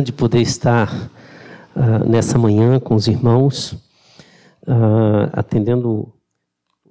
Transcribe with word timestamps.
de 0.00 0.12
poder 0.12 0.40
estar 0.40 1.10
uh, 1.74 2.08
nessa 2.08 2.38
manhã 2.38 2.78
com 2.78 2.94
os 2.94 3.08
irmãos, 3.08 3.72
uh, 4.62 5.28
atendendo, 5.32 6.14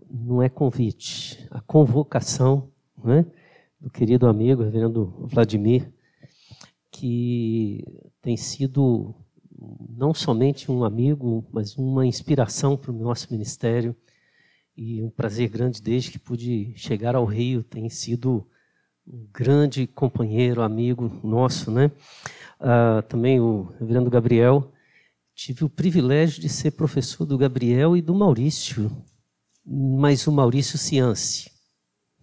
não 0.10 0.44
é 0.44 0.50
convite, 0.50 1.48
a 1.50 1.62
convocação 1.62 2.70
né, 3.02 3.26
do 3.80 3.90
querido 3.90 4.28
amigo, 4.28 4.62
reverendo 4.62 5.14
Vladimir, 5.22 5.90
que 6.92 7.84
tem 8.22 8.36
sido 8.36 9.16
não 9.90 10.14
somente 10.14 10.70
um 10.70 10.84
amigo, 10.84 11.48
mas 11.52 11.78
uma 11.78 12.06
inspiração 12.06 12.76
para 12.76 12.92
o 12.92 12.96
nosso 12.96 13.28
ministério 13.32 13.96
e 14.76 15.02
um 15.02 15.10
prazer 15.10 15.50
grande 15.50 15.82
desde 15.82 16.12
que 16.12 16.20
pude 16.20 16.74
chegar 16.76 17.16
ao 17.16 17.26
Rio, 17.26 17.64
tem 17.64 17.90
sido 17.90 18.46
um 19.08 19.26
grande 19.34 19.88
companheiro, 19.88 20.62
amigo 20.62 21.20
nosso, 21.24 21.72
né? 21.72 21.90
Uh, 22.62 23.02
também 23.04 23.40
o 23.40 23.74
reverendo 23.80 24.10
Gabriel. 24.10 24.72
Tive 25.36 25.66
o 25.66 25.70
privilégio 25.70 26.42
de 26.42 26.50
ser 26.50 26.72
professor 26.72 27.26
do 27.26 27.38
Gabriel 27.38 27.98
e 27.98 28.02
do 28.02 28.14
Maurício, 28.14 28.92
mas 29.66 30.28
o 30.28 30.32
Maurício 30.32 30.78
Ciance. 30.78 31.52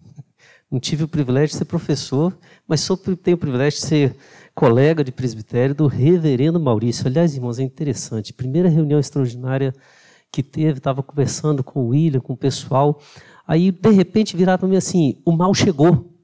Não 0.71 0.79
tive 0.79 1.03
o 1.03 1.07
privilégio 1.07 1.49
de 1.49 1.57
ser 1.57 1.65
professor, 1.65 2.37
mas 2.67 2.81
sou, 2.81 2.95
tenho 2.95 3.35
o 3.35 3.39
privilégio 3.39 3.79
de 3.79 3.85
ser 3.85 4.15
colega 4.55 5.03
de 5.03 5.11
presbitério 5.11 5.73
do 5.75 5.87
reverendo 5.87 6.59
Maurício. 6.59 7.07
Aliás, 7.07 7.35
irmãos, 7.35 7.59
é 7.59 7.63
interessante. 7.63 8.33
Primeira 8.33 8.69
reunião 8.69 8.99
extraordinária 8.99 9.73
que 10.31 10.43
teve, 10.43 10.77
estava 10.77 11.01
conversando 11.01 11.63
com 11.63 11.85
o 11.85 11.87
William, 11.89 12.19
com 12.19 12.33
o 12.33 12.37
pessoal. 12.37 13.01
Aí, 13.47 13.71
de 13.71 13.89
repente, 13.89 14.37
viraram 14.37 14.59
para 14.59 14.67
mim 14.67 14.75
assim: 14.75 15.21
o 15.25 15.31
mal 15.31 15.53
chegou. 15.53 16.18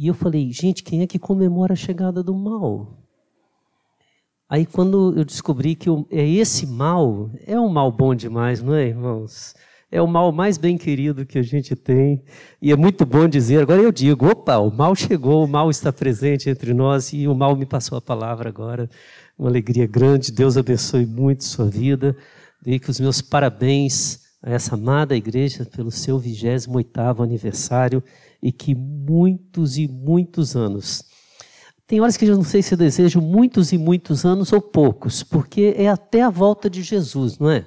E 0.00 0.06
eu 0.06 0.14
falei, 0.14 0.50
gente, 0.50 0.82
quem 0.82 1.02
é 1.02 1.06
que 1.06 1.18
comemora 1.18 1.74
a 1.74 1.76
chegada 1.76 2.22
do 2.22 2.34
mal? 2.34 3.04
Aí 4.48 4.64
quando 4.64 5.12
eu 5.14 5.26
descobri 5.26 5.74
que 5.74 5.90
é 6.10 6.26
esse 6.26 6.66
mal, 6.66 7.30
é 7.46 7.60
um 7.60 7.68
mal 7.68 7.92
bom 7.92 8.14
demais, 8.14 8.62
não 8.62 8.74
é, 8.74 8.86
irmãos? 8.86 9.54
É 9.92 10.00
o 10.00 10.06
mal 10.08 10.32
mais 10.32 10.56
bem 10.56 10.78
querido 10.78 11.26
que 11.26 11.38
a 11.38 11.42
gente 11.42 11.76
tem. 11.76 12.24
E 12.62 12.72
é 12.72 12.76
muito 12.76 13.04
bom 13.04 13.28
dizer, 13.28 13.60
agora 13.60 13.82
eu 13.82 13.92
digo, 13.92 14.26
opa, 14.26 14.56
o 14.56 14.74
mal 14.74 14.96
chegou, 14.96 15.44
o 15.44 15.46
mal 15.46 15.68
está 15.68 15.92
presente 15.92 16.48
entre 16.48 16.72
nós 16.72 17.12
e 17.12 17.28
o 17.28 17.34
mal 17.34 17.54
me 17.54 17.66
passou 17.66 17.98
a 17.98 18.00
palavra 18.00 18.48
agora. 18.48 18.88
Uma 19.38 19.50
alegria 19.50 19.86
grande, 19.86 20.32
Deus 20.32 20.56
abençoe 20.56 21.04
muito 21.04 21.44
sua 21.44 21.66
vida. 21.66 22.16
Dei 22.62 22.78
que 22.78 22.88
os 22.88 22.98
meus 22.98 23.20
parabéns 23.20 24.20
a 24.42 24.50
essa 24.50 24.76
amada 24.76 25.14
igreja 25.14 25.66
pelo 25.66 25.90
seu 25.90 26.18
28º 26.18 27.22
aniversário 27.22 28.02
e 28.42 28.52
que 28.52 28.74
muitos 28.74 29.76
e 29.76 29.86
muitos 29.86 30.56
anos. 30.56 31.04
Tem 31.86 32.00
horas 32.00 32.16
que 32.16 32.24
eu 32.24 32.36
não 32.36 32.44
sei 32.44 32.62
se 32.62 32.74
eu 32.74 32.78
desejo 32.78 33.20
muitos 33.20 33.72
e 33.72 33.78
muitos 33.78 34.24
anos 34.24 34.52
ou 34.52 34.60
poucos, 34.60 35.22
porque 35.22 35.74
é 35.76 35.88
até 35.88 36.22
a 36.22 36.30
volta 36.30 36.70
de 36.70 36.82
Jesus, 36.82 37.38
não 37.38 37.50
é? 37.50 37.66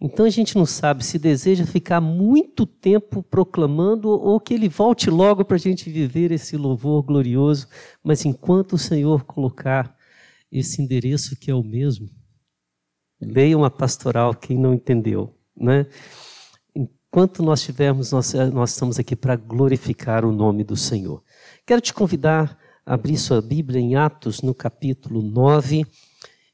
Então 0.00 0.24
a 0.24 0.30
gente 0.30 0.56
não 0.56 0.64
sabe 0.64 1.04
se 1.04 1.18
deseja 1.18 1.66
ficar 1.66 2.00
muito 2.00 2.64
tempo 2.64 3.22
proclamando 3.22 4.08
ou 4.08 4.40
que 4.40 4.54
ele 4.54 4.68
volte 4.68 5.10
logo 5.10 5.44
para 5.44 5.56
a 5.56 5.60
gente 5.60 5.90
viver 5.90 6.32
esse 6.32 6.56
louvor 6.56 7.02
glorioso, 7.02 7.68
mas 8.02 8.24
enquanto 8.24 8.74
o 8.74 8.78
Senhor 8.78 9.24
colocar 9.24 9.94
esse 10.50 10.80
endereço 10.80 11.36
que 11.36 11.50
é 11.50 11.54
o 11.54 11.62
mesmo, 11.62 12.08
leia 13.20 13.56
uma 13.56 13.70
pastoral 13.70 14.34
quem 14.34 14.58
não 14.58 14.72
entendeu, 14.72 15.34
né? 15.54 15.86
Enquanto 17.12 17.42
nós 17.42 17.60
tivermos, 17.60 18.12
nós, 18.12 18.32
eh, 18.34 18.46
nós 18.50 18.70
estamos 18.70 18.96
aqui 18.96 19.16
para 19.16 19.34
glorificar 19.34 20.24
o 20.24 20.30
nome 20.30 20.62
do 20.62 20.76
Senhor. 20.76 21.20
Quero 21.66 21.80
te 21.80 21.92
convidar 21.92 22.56
a 22.86 22.94
abrir 22.94 23.18
sua 23.18 23.42
Bíblia 23.42 23.80
em 23.80 23.96
Atos, 23.96 24.42
no 24.42 24.54
capítulo 24.54 25.20
9. 25.20 25.84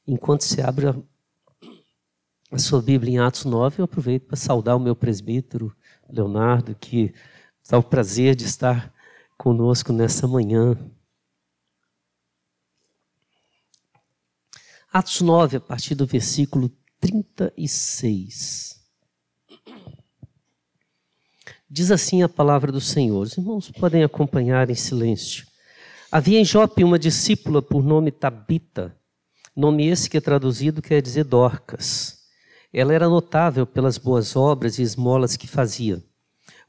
Enquanto 0.07 0.41
você 0.41 0.63
abre 0.63 0.87
a, 0.87 0.95
a 2.51 2.57
sua 2.57 2.81
Bíblia 2.81 3.13
em 3.13 3.19
Atos 3.19 3.45
9, 3.45 3.81
eu 3.81 3.85
aproveito 3.85 4.25
para 4.25 4.35
saudar 4.35 4.75
o 4.75 4.79
meu 4.79 4.95
presbítero, 4.95 5.71
Leonardo, 6.09 6.73
que 6.73 7.13
dá 7.69 7.77
o 7.77 7.83
prazer 7.83 8.35
de 8.35 8.45
estar 8.45 8.91
conosco 9.37 9.93
nessa 9.93 10.27
manhã. 10.27 10.75
Atos 14.91 15.21
9, 15.21 15.57
a 15.57 15.61
partir 15.61 15.93
do 15.93 16.07
versículo 16.07 16.71
36. 16.99 18.76
Diz 21.69 21.91
assim 21.91 22.23
a 22.23 22.29
palavra 22.29 22.71
do 22.71 22.79
Senhor. 22.79 23.23
Os 23.23 23.37
irmãos 23.37 23.69
podem 23.69 24.01
acompanhar 24.01 24.69
em 24.69 24.75
silêncio. 24.75 25.45
Havia 26.09 26.39
em 26.39 26.45
Jope 26.45 26.81
uma 26.81 26.97
discípula 26.97 27.61
por 27.61 27.83
nome 27.83 28.09
Tabita, 28.09 28.95
nome 29.53 29.85
esse 29.85 30.09
que 30.09 30.15
é 30.15 30.21
traduzido 30.21 30.81
quer 30.81 31.01
dizer 31.01 31.25
Dorcas. 31.25 32.19
Ela 32.71 32.93
era 32.93 33.09
notável 33.09 33.65
pelas 33.65 33.97
boas 33.97 34.33
obras 34.37 34.79
e 34.79 34.81
esmolas 34.81 35.35
que 35.35 35.45
fazia. 35.45 36.01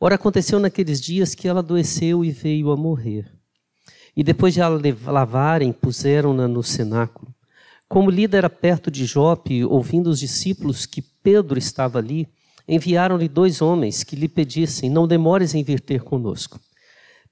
Ora, 0.01 0.17
aconteceu 0.17 0.59
naqueles 0.59 1.01
dias 1.01 1.33
que 1.33 1.47
ela 1.47 1.61
adoeceu 1.61 2.25
e 2.25 2.33
veio 2.33 2.73
a 2.73 2.77
morrer. 2.77 3.31
E 4.17 4.25
depois 4.25 4.53
de 4.53 4.61
a 4.61 4.69
lavarem, 4.69 5.73
puseram-na 5.73 6.49
no 6.49 6.63
cenáculo. 6.63 7.33
Como 7.89 8.11
Lida 8.11 8.37
era 8.37 8.51
perto 8.51 8.91
de 8.91 9.05
Jope, 9.07 9.65
ouvindo 9.65 10.09
os 10.11 10.19
discípulos 10.19 10.87
que 10.87 11.01
Pedro 11.01 11.57
estava 11.57 11.99
ali, 11.99 12.29
enviaram-lhe 12.69 13.29
dois 13.29 13.63
homens 13.63 14.05
que 14.05 14.15
lhe 14.15 14.29
pedissem: 14.29 14.91
Não 14.91 15.09
demores 15.09 15.55
em 15.55 15.65
vir 15.65 15.81
ter 15.81 16.03
conosco. 16.03 16.61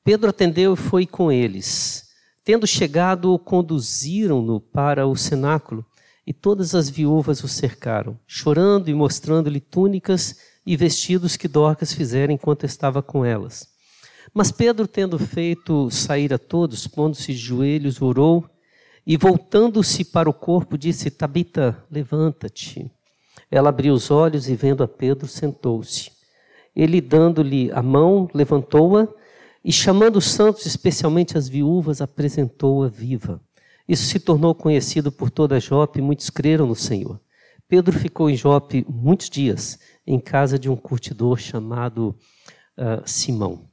Pedro 0.02 0.30
atendeu 0.30 0.74
e 0.74 0.76
foi 0.76 1.06
com 1.06 1.30
eles. 1.30 2.06
Tendo 2.44 2.66
chegado, 2.66 3.38
conduziram-no 3.40 4.60
para 4.60 5.06
o 5.06 5.16
cenáculo 5.16 5.84
e 6.26 6.32
todas 6.32 6.74
as 6.74 6.88
viúvas 6.88 7.42
o 7.44 7.48
cercaram, 7.48 8.18
chorando 8.26 8.88
e 8.88 8.94
mostrando-lhe 8.94 9.60
túnicas 9.60 10.36
e 10.64 10.76
vestidos 10.76 11.36
que 11.36 11.46
Dorcas 11.46 11.92
fizera 11.92 12.32
enquanto 12.32 12.64
estava 12.64 13.02
com 13.02 13.24
elas. 13.24 13.68
Mas 14.34 14.50
Pedro, 14.50 14.86
tendo 14.88 15.18
feito 15.18 15.90
sair 15.90 16.32
a 16.34 16.38
todos, 16.38 16.86
pondo-se 16.86 17.32
de 17.32 17.38
joelhos, 17.38 18.02
orou 18.02 18.48
e, 19.06 19.16
voltando-se 19.16 20.04
para 20.04 20.28
o 20.28 20.34
corpo, 20.34 20.76
disse: 20.76 21.10
Tabita, 21.10 21.84
levanta-te. 21.90 22.90
Ela 23.50 23.68
abriu 23.68 23.94
os 23.94 24.10
olhos 24.10 24.48
e, 24.48 24.54
vendo 24.54 24.82
a 24.82 24.88
Pedro, 24.88 25.26
sentou-se. 25.26 26.10
Ele, 26.74 27.00
dando-lhe 27.00 27.70
a 27.72 27.82
mão, 27.82 28.28
levantou-a 28.34 29.08
e, 29.64 29.72
chamando 29.72 30.16
os 30.16 30.26
santos, 30.26 30.66
especialmente 30.66 31.38
as 31.38 31.48
viúvas, 31.48 32.00
apresentou-a 32.00 32.88
viva. 32.88 33.40
Isso 33.88 34.04
se 34.04 34.18
tornou 34.18 34.54
conhecido 34.54 35.12
por 35.12 35.30
toda 35.30 35.60
Jope 35.60 35.98
e 35.98 36.02
muitos 36.02 36.28
creram 36.28 36.66
no 36.66 36.74
Senhor. 36.74 37.20
Pedro 37.68 37.96
ficou 37.98 38.28
em 38.28 38.36
Jope 38.36 38.84
muitos 38.88 39.30
dias, 39.30 39.78
em 40.06 40.20
casa 40.20 40.58
de 40.58 40.68
um 40.70 40.76
curtidor 40.76 41.38
chamado 41.38 42.16
uh, 42.76 43.02
Simão. 43.04 43.68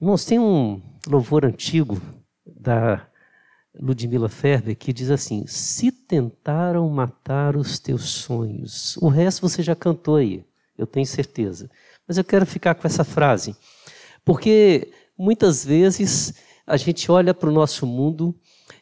Irmãos, 0.00 0.24
tem 0.24 0.38
um 0.38 0.82
louvor 1.06 1.44
antigo 1.44 2.00
da 2.44 3.06
Ludmila 3.78 4.28
Ferber, 4.28 4.76
que 4.76 4.92
diz 4.92 5.10
assim: 5.10 5.44
Se 5.46 5.90
tentaram 5.90 6.88
matar 6.88 7.56
os 7.56 7.78
teus 7.78 8.08
sonhos. 8.10 8.96
O 8.98 9.08
resto 9.08 9.48
você 9.48 9.62
já 9.62 9.74
cantou 9.74 10.16
aí, 10.16 10.44
eu 10.76 10.86
tenho 10.86 11.06
certeza. 11.06 11.70
Mas 12.06 12.18
eu 12.18 12.24
quero 12.24 12.44
ficar 12.44 12.74
com 12.74 12.86
essa 12.86 13.04
frase, 13.04 13.56
porque 14.24 14.92
muitas 15.16 15.64
vezes 15.64 16.34
a 16.66 16.76
gente 16.76 17.10
olha 17.10 17.32
para 17.32 17.48
o 17.48 17.52
nosso 17.52 17.86
mundo 17.86 18.34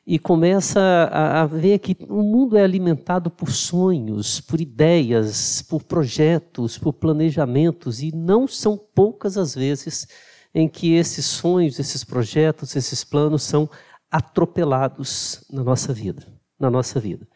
e 0.07 0.19
começa 0.19 0.81
a, 0.81 1.43
a, 1.43 1.47
ver 1.47 1.79
que 1.79 1.97
o 2.09 2.23
mundo 2.23 2.57
é 2.57 2.63
alimentado 2.63 3.31
por 3.31 3.51
sonhos, 3.51 4.41
por 4.41 4.61
ideias, 4.61 5.63
por 5.63 5.83
projetos, 5.83 6.77
por 6.79 6.93
planejamentos, 6.93 8.03
e 8.03 8.11
não 8.15 8.49
são 8.49 8.77
poucas 8.77 9.37
as 9.37 9.55
vezes 9.55 10.09
em 10.55 10.69
que 10.69 10.95
esses 10.95 11.27
sonhos, 11.27 11.79
esses 11.79 12.03
projetos, 12.03 12.75
esses 12.75 13.05
planos 13.05 13.43
são 13.43 13.71
atropelados 14.11 15.45
na 15.51 15.63
nossa 15.63 15.93
vida, 15.93 16.27
na 16.59 16.71
nossa 16.71 16.99
vida. 16.99 17.27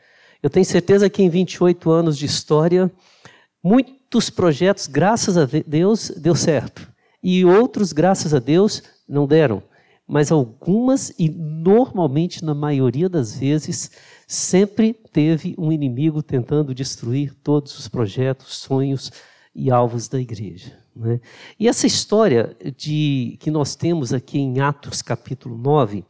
Eu 0.43 0.51
tenho 0.51 0.67
certeza 0.67 1.09
que 1.09 1.23
em 1.23 1.29
28 1.31 1.91
anos 1.91 2.19
de 2.19 2.27
história, 2.27 2.93
muitos 3.63 4.29
projetos, 4.29 4.87
graças 4.87 5.39
a 5.39 5.47
Deus, 5.67 6.11
deu 6.11 6.35
certo. 6.35 6.87
E 7.23 7.45
outros, 7.45 7.93
graças 7.93 8.35
a 8.35 8.39
Deus, 8.39 8.83
não 9.09 9.27
deram. 9.27 9.63
Mas 10.07 10.31
algumas, 10.31 11.15
e 11.19 11.31
normalmente 11.31 12.45
na 12.45 12.55
maioria 12.55 13.09
das 13.09 13.39
vezes, 13.39 13.91
sempre 14.27 14.93
teve 14.93 15.55
um 15.57 15.73
inimigo 15.73 16.23
tentando 16.23 16.75
destruir 16.75 17.35
todos 17.43 17.79
os 17.79 17.89
projetos, 17.89 18.59
sonhos 18.59 19.11
e 19.55 19.71
alvos 19.71 20.09
da 20.09 20.21
igreja. 20.21 20.84
Né? 20.95 21.21
E 21.59 21.69
essa 21.69 21.87
história 21.87 22.57
de, 22.77 23.37
que 23.41 23.51
nós 23.51 23.75
temos 23.75 24.13
aqui 24.13 24.39
em 24.39 24.61
Atos 24.61 25.03
capítulo 25.03 25.59
9, 25.59 26.05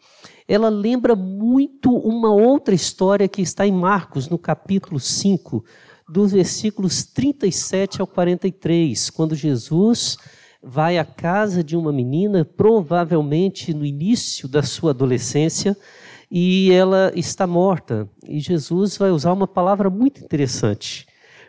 ela 0.47 0.69
lembra 0.69 1.17
muito 1.17 1.91
uma 1.97 2.31
outra 2.31 2.75
história 2.75 3.27
que 3.27 3.41
está 3.41 3.67
em 3.67 3.73
Marcos, 3.73 4.29
no 4.29 4.39
capítulo 4.39 5.01
5, 5.01 5.65
dos 6.09 6.33
versículos 6.33 7.05
37 7.05 8.01
ao 8.01 8.07
43, 8.07 9.09
quando 9.11 9.35
Jesus 9.35 10.19
vai 10.63 10.99
à 10.99 11.05
casa 11.05 11.63
de 11.63 11.77
uma 11.77 11.93
menina, 11.93 12.45
provavelmente 12.45 13.73
no 13.73 13.85
início 13.85 14.49
da 14.49 14.63
sua 14.63 14.91
adolescência, 14.91 15.77
e 16.31 16.73
ela 16.73 17.13
está 17.15 17.47
morta. 17.47 18.09
E 18.27 18.41
Jesus 18.41 18.97
vai 18.97 19.11
usar 19.11 19.33
uma 19.33 19.47
palavra 19.47 19.89
muito 19.89 20.23
interessante, 20.23 21.07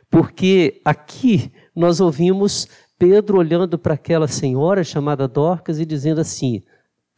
porque 0.09 0.81
aqui 0.85 1.51
nós 1.75 1.99
ouvimos 1.99 2.67
Pedro 2.97 3.37
olhando 3.37 3.77
para 3.77 3.95
aquela 3.95 4.27
senhora 4.27 4.83
chamada 4.83 5.27
Dorcas 5.27 5.79
e 5.79 5.85
dizendo 5.85 6.21
assim: 6.21 6.63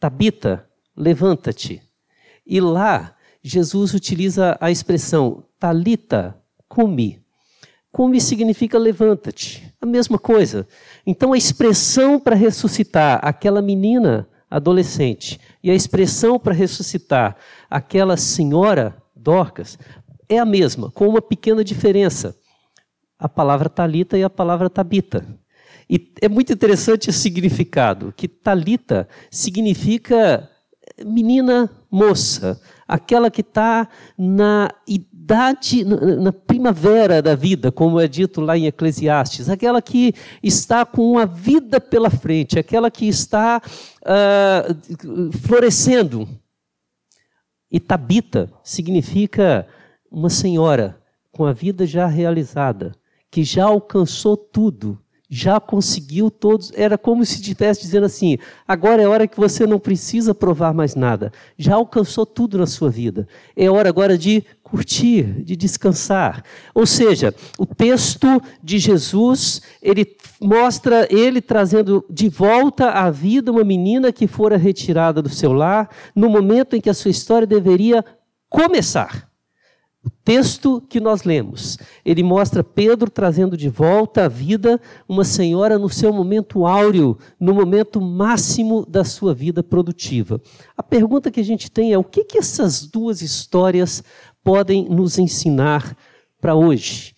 Tabita, 0.00 0.68
levanta-te. 0.96 1.82
E 2.46 2.60
lá 2.60 3.14
Jesus 3.42 3.94
utiliza 3.94 4.56
a 4.60 4.70
expressão 4.70 5.44
talita 5.58 6.36
cumi. 6.68 7.22
Cumi 7.92 8.20
significa 8.20 8.78
levanta-te. 8.78 9.72
A 9.80 9.86
mesma 9.86 10.18
coisa. 10.18 10.66
Então 11.06 11.32
a 11.32 11.38
expressão 11.38 12.18
para 12.18 12.34
ressuscitar 12.34 13.20
aquela 13.22 13.62
menina 13.62 14.28
adolescente 14.50 15.40
e 15.62 15.70
a 15.70 15.74
expressão 15.74 16.38
para 16.38 16.54
ressuscitar 16.54 17.36
aquela 17.70 18.16
senhora 18.16 19.00
Dorcas 19.14 19.78
é 20.28 20.38
a 20.38 20.44
mesma, 20.44 20.90
com 20.90 21.08
uma 21.08 21.22
pequena 21.22 21.64
diferença. 21.64 22.36
A 23.18 23.28
palavra 23.28 23.68
talita 23.68 24.16
e 24.16 24.22
a 24.22 24.30
palavra 24.30 24.68
tabita. 24.70 25.26
E 25.88 26.12
é 26.20 26.28
muito 26.28 26.52
interessante 26.52 27.08
o 27.08 27.12
significado, 27.12 28.12
que 28.14 28.28
talita 28.28 29.08
significa 29.30 30.48
menina 31.04 31.70
moça, 31.90 32.60
aquela 32.86 33.30
que 33.30 33.40
está 33.40 33.88
na 34.16 34.70
idade, 34.86 35.84
na 35.84 36.32
primavera 36.32 37.22
da 37.22 37.34
vida, 37.34 37.70
como 37.70 38.00
é 38.00 38.08
dito 38.08 38.40
lá 38.40 38.56
em 38.56 38.66
Eclesiastes, 38.66 39.48
aquela 39.48 39.80
que 39.80 40.14
está 40.42 40.84
com 40.84 41.18
a 41.18 41.24
vida 41.24 41.80
pela 41.80 42.10
frente, 42.10 42.58
aquela 42.58 42.90
que 42.90 43.06
está 43.06 43.60
uh, 44.02 45.32
florescendo. 45.38 46.28
E 47.70 47.78
Tabita 47.78 48.50
significa 48.62 49.66
uma 50.10 50.30
senhora 50.30 51.00
com 51.30 51.44
a 51.44 51.52
vida 51.52 51.86
já 51.86 52.06
realizada, 52.06 52.94
que 53.30 53.44
já 53.44 53.64
alcançou 53.64 54.36
tudo 54.36 54.98
já 55.28 55.60
conseguiu 55.60 56.30
todos. 56.30 56.72
Era 56.74 56.96
como 56.96 57.24
se 57.24 57.36
estivesse 57.36 57.82
dizendo 57.82 58.06
assim: 58.06 58.38
agora 58.66 59.02
é 59.02 59.08
hora 59.08 59.26
que 59.26 59.38
você 59.38 59.66
não 59.66 59.78
precisa 59.78 60.34
provar 60.34 60.72
mais 60.72 60.94
nada. 60.94 61.32
Já 61.56 61.74
alcançou 61.74 62.24
tudo 62.24 62.58
na 62.58 62.66
sua 62.66 62.88
vida. 62.88 63.28
É 63.54 63.70
hora 63.70 63.88
agora 63.88 64.16
de 64.16 64.44
curtir, 64.62 65.42
de 65.44 65.56
descansar. 65.56 66.42
Ou 66.74 66.86
seja, 66.86 67.34
o 67.58 67.66
texto 67.66 68.40
de 68.62 68.78
Jesus, 68.78 69.62
ele 69.82 70.16
mostra 70.40 71.06
ele 71.10 71.40
trazendo 71.40 72.04
de 72.08 72.28
volta 72.28 72.90
à 72.90 73.10
vida 73.10 73.50
uma 73.50 73.64
menina 73.64 74.12
que 74.12 74.26
fora 74.26 74.56
retirada 74.56 75.20
do 75.20 75.28
seu 75.28 75.52
lar, 75.52 75.90
no 76.14 76.28
momento 76.28 76.76
em 76.76 76.80
que 76.80 76.90
a 76.90 76.94
sua 76.94 77.10
história 77.10 77.46
deveria 77.46 78.04
começar. 78.48 79.27
O 80.04 80.10
texto 80.10 80.80
que 80.88 81.00
nós 81.00 81.24
lemos, 81.24 81.76
ele 82.04 82.22
mostra 82.22 82.62
Pedro 82.62 83.10
trazendo 83.10 83.56
de 83.56 83.68
volta 83.68 84.26
à 84.26 84.28
vida 84.28 84.80
uma 85.08 85.24
senhora 85.24 85.76
no 85.76 85.88
seu 85.88 86.12
momento 86.12 86.66
áureo, 86.66 87.18
no 87.38 87.52
momento 87.52 88.00
máximo 88.00 88.86
da 88.86 89.04
sua 89.04 89.34
vida 89.34 89.62
produtiva. 89.62 90.40
A 90.76 90.82
pergunta 90.82 91.30
que 91.30 91.40
a 91.40 91.44
gente 91.44 91.70
tem 91.70 91.92
é: 91.92 91.98
o 91.98 92.04
que, 92.04 92.24
que 92.24 92.38
essas 92.38 92.86
duas 92.86 93.22
histórias 93.22 94.04
podem 94.44 94.88
nos 94.88 95.18
ensinar 95.18 95.96
para 96.40 96.54
hoje? 96.54 97.16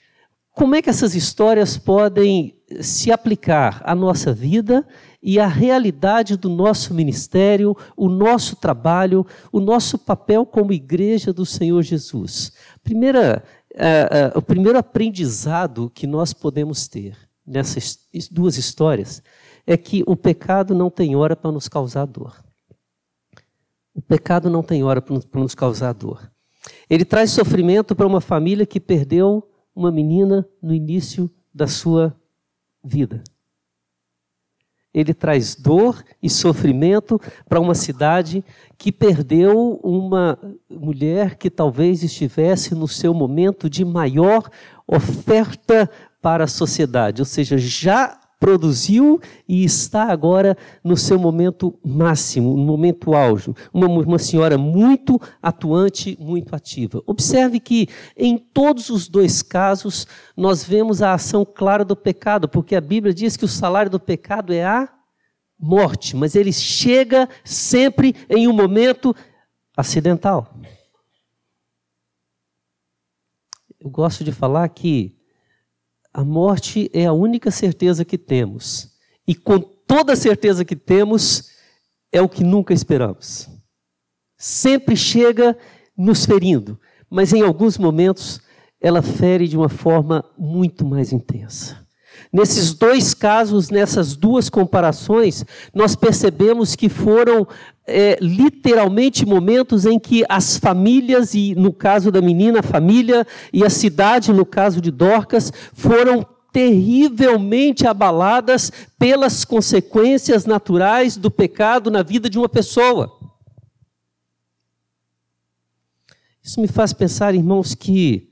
Como 0.54 0.74
é 0.74 0.82
que 0.82 0.90
essas 0.90 1.14
histórias 1.14 1.76
podem 1.76 2.56
se 2.80 3.12
aplicar 3.12 3.82
à 3.84 3.94
nossa 3.94 4.32
vida 4.32 4.86
e 5.22 5.38
à 5.38 5.46
realidade 5.46 6.36
do 6.36 6.48
nosso 6.48 6.94
ministério, 6.94 7.76
o 7.96 8.08
nosso 8.08 8.56
trabalho, 8.56 9.26
o 9.52 9.60
nosso 9.60 9.98
papel 9.98 10.46
como 10.46 10.72
igreja 10.72 11.32
do 11.32 11.44
Senhor 11.44 11.82
Jesus? 11.82 12.52
Primeira, 12.82 13.44
uh, 13.74 14.36
uh, 14.36 14.38
o 14.38 14.42
primeiro 14.42 14.78
aprendizado 14.78 15.90
que 15.94 16.06
nós 16.06 16.32
podemos 16.32 16.88
ter 16.88 17.16
nessas 17.46 17.98
duas 18.30 18.56
histórias 18.56 19.22
é 19.66 19.76
que 19.76 20.02
o 20.06 20.16
pecado 20.16 20.74
não 20.74 20.90
tem 20.90 21.14
hora 21.16 21.36
para 21.36 21.52
nos 21.52 21.68
causar 21.68 22.06
dor. 22.06 22.42
O 23.94 24.00
pecado 24.00 24.48
não 24.48 24.62
tem 24.62 24.82
hora 24.82 25.02
para 25.02 25.40
nos 25.40 25.54
causar 25.54 25.92
dor. 25.92 26.30
Ele 26.88 27.04
traz 27.04 27.30
sofrimento 27.30 27.94
para 27.94 28.06
uma 28.06 28.20
família 28.20 28.64
que 28.64 28.80
perdeu 28.80 29.46
uma 29.74 29.92
menina 29.92 30.48
no 30.62 30.74
início 30.74 31.30
da 31.52 31.66
sua 31.66 32.16
vida. 32.82 33.22
Ele 34.92 35.14
traz 35.14 35.54
dor 35.54 36.02
e 36.22 36.28
sofrimento 36.28 37.20
para 37.48 37.60
uma 37.60 37.74
cidade 37.74 38.44
que 38.76 38.90
perdeu 38.90 39.80
uma 39.82 40.38
mulher 40.68 41.36
que 41.36 41.48
talvez 41.48 42.02
estivesse 42.02 42.74
no 42.74 42.88
seu 42.88 43.14
momento 43.14 43.70
de 43.70 43.84
maior 43.84 44.50
oferta 44.86 45.88
para 46.20 46.44
a 46.44 46.48
sociedade, 46.48 47.22
ou 47.22 47.26
seja, 47.26 47.56
já 47.56 48.19
produziu 48.40 49.20
e 49.46 49.62
está 49.62 50.04
agora 50.04 50.56
no 50.82 50.96
seu 50.96 51.18
momento 51.18 51.78
máximo, 51.84 52.56
no 52.56 52.64
momento 52.64 53.14
auge. 53.14 53.54
Uma, 53.72 53.86
uma 53.86 54.18
senhora 54.18 54.56
muito 54.56 55.20
atuante, 55.42 56.16
muito 56.18 56.56
ativa. 56.56 57.02
Observe 57.06 57.60
que 57.60 57.86
em 58.16 58.38
todos 58.38 58.88
os 58.88 59.06
dois 59.06 59.42
casos 59.42 60.06
nós 60.34 60.64
vemos 60.64 61.02
a 61.02 61.12
ação 61.12 61.44
clara 61.44 61.84
do 61.84 61.94
pecado, 61.94 62.48
porque 62.48 62.74
a 62.74 62.80
Bíblia 62.80 63.12
diz 63.12 63.36
que 63.36 63.44
o 63.44 63.48
salário 63.48 63.90
do 63.90 64.00
pecado 64.00 64.54
é 64.54 64.64
a 64.64 64.88
morte, 65.58 66.16
mas 66.16 66.34
ele 66.34 66.52
chega 66.52 67.28
sempre 67.44 68.16
em 68.30 68.48
um 68.48 68.54
momento 68.54 69.14
acidental. 69.76 70.54
Eu 73.78 73.90
gosto 73.90 74.24
de 74.24 74.32
falar 74.32 74.66
que 74.70 75.19
a 76.12 76.24
morte 76.24 76.90
é 76.92 77.06
a 77.06 77.12
única 77.12 77.50
certeza 77.50 78.04
que 78.04 78.18
temos. 78.18 78.90
E 79.26 79.34
com 79.34 79.60
toda 79.60 80.16
certeza 80.16 80.64
que 80.64 80.76
temos, 80.76 81.50
é 82.12 82.20
o 82.20 82.28
que 82.28 82.42
nunca 82.42 82.74
esperamos. 82.74 83.48
Sempre 84.36 84.96
chega 84.96 85.56
nos 85.96 86.24
ferindo, 86.24 86.80
mas 87.08 87.32
em 87.32 87.42
alguns 87.42 87.78
momentos 87.78 88.40
ela 88.80 89.02
fere 89.02 89.46
de 89.46 89.56
uma 89.56 89.68
forma 89.68 90.24
muito 90.38 90.84
mais 90.84 91.12
intensa. 91.12 91.86
Nesses 92.32 92.72
dois 92.74 93.14
casos, 93.14 93.70
nessas 93.70 94.16
duas 94.16 94.48
comparações, 94.48 95.44
nós 95.74 95.96
percebemos 95.96 96.76
que 96.76 96.88
foram 96.88 97.46
é, 97.86 98.18
literalmente 98.20 99.26
momentos 99.26 99.84
em 99.84 99.98
que 99.98 100.24
as 100.28 100.56
famílias, 100.56 101.34
e 101.34 101.54
no 101.54 101.72
caso 101.72 102.10
da 102.10 102.20
menina, 102.20 102.60
a 102.60 102.62
família, 102.62 103.26
e 103.52 103.64
a 103.64 103.70
cidade, 103.70 104.32
no 104.32 104.46
caso 104.46 104.80
de 104.80 104.90
Dorcas, 104.90 105.52
foram 105.72 106.24
terrivelmente 106.52 107.86
abaladas 107.86 108.72
pelas 108.98 109.44
consequências 109.44 110.44
naturais 110.44 111.16
do 111.16 111.30
pecado 111.30 111.90
na 111.90 112.02
vida 112.02 112.28
de 112.28 112.38
uma 112.38 112.48
pessoa. 112.48 113.10
Isso 116.42 116.60
me 116.60 116.68
faz 116.68 116.92
pensar, 116.92 117.34
irmãos, 117.34 117.74
que 117.74 118.29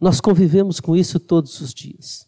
nós 0.00 0.20
convivemos 0.20 0.80
com 0.80 0.96
isso 0.96 1.18
todos 1.18 1.60
os 1.60 1.74
dias. 1.74 2.26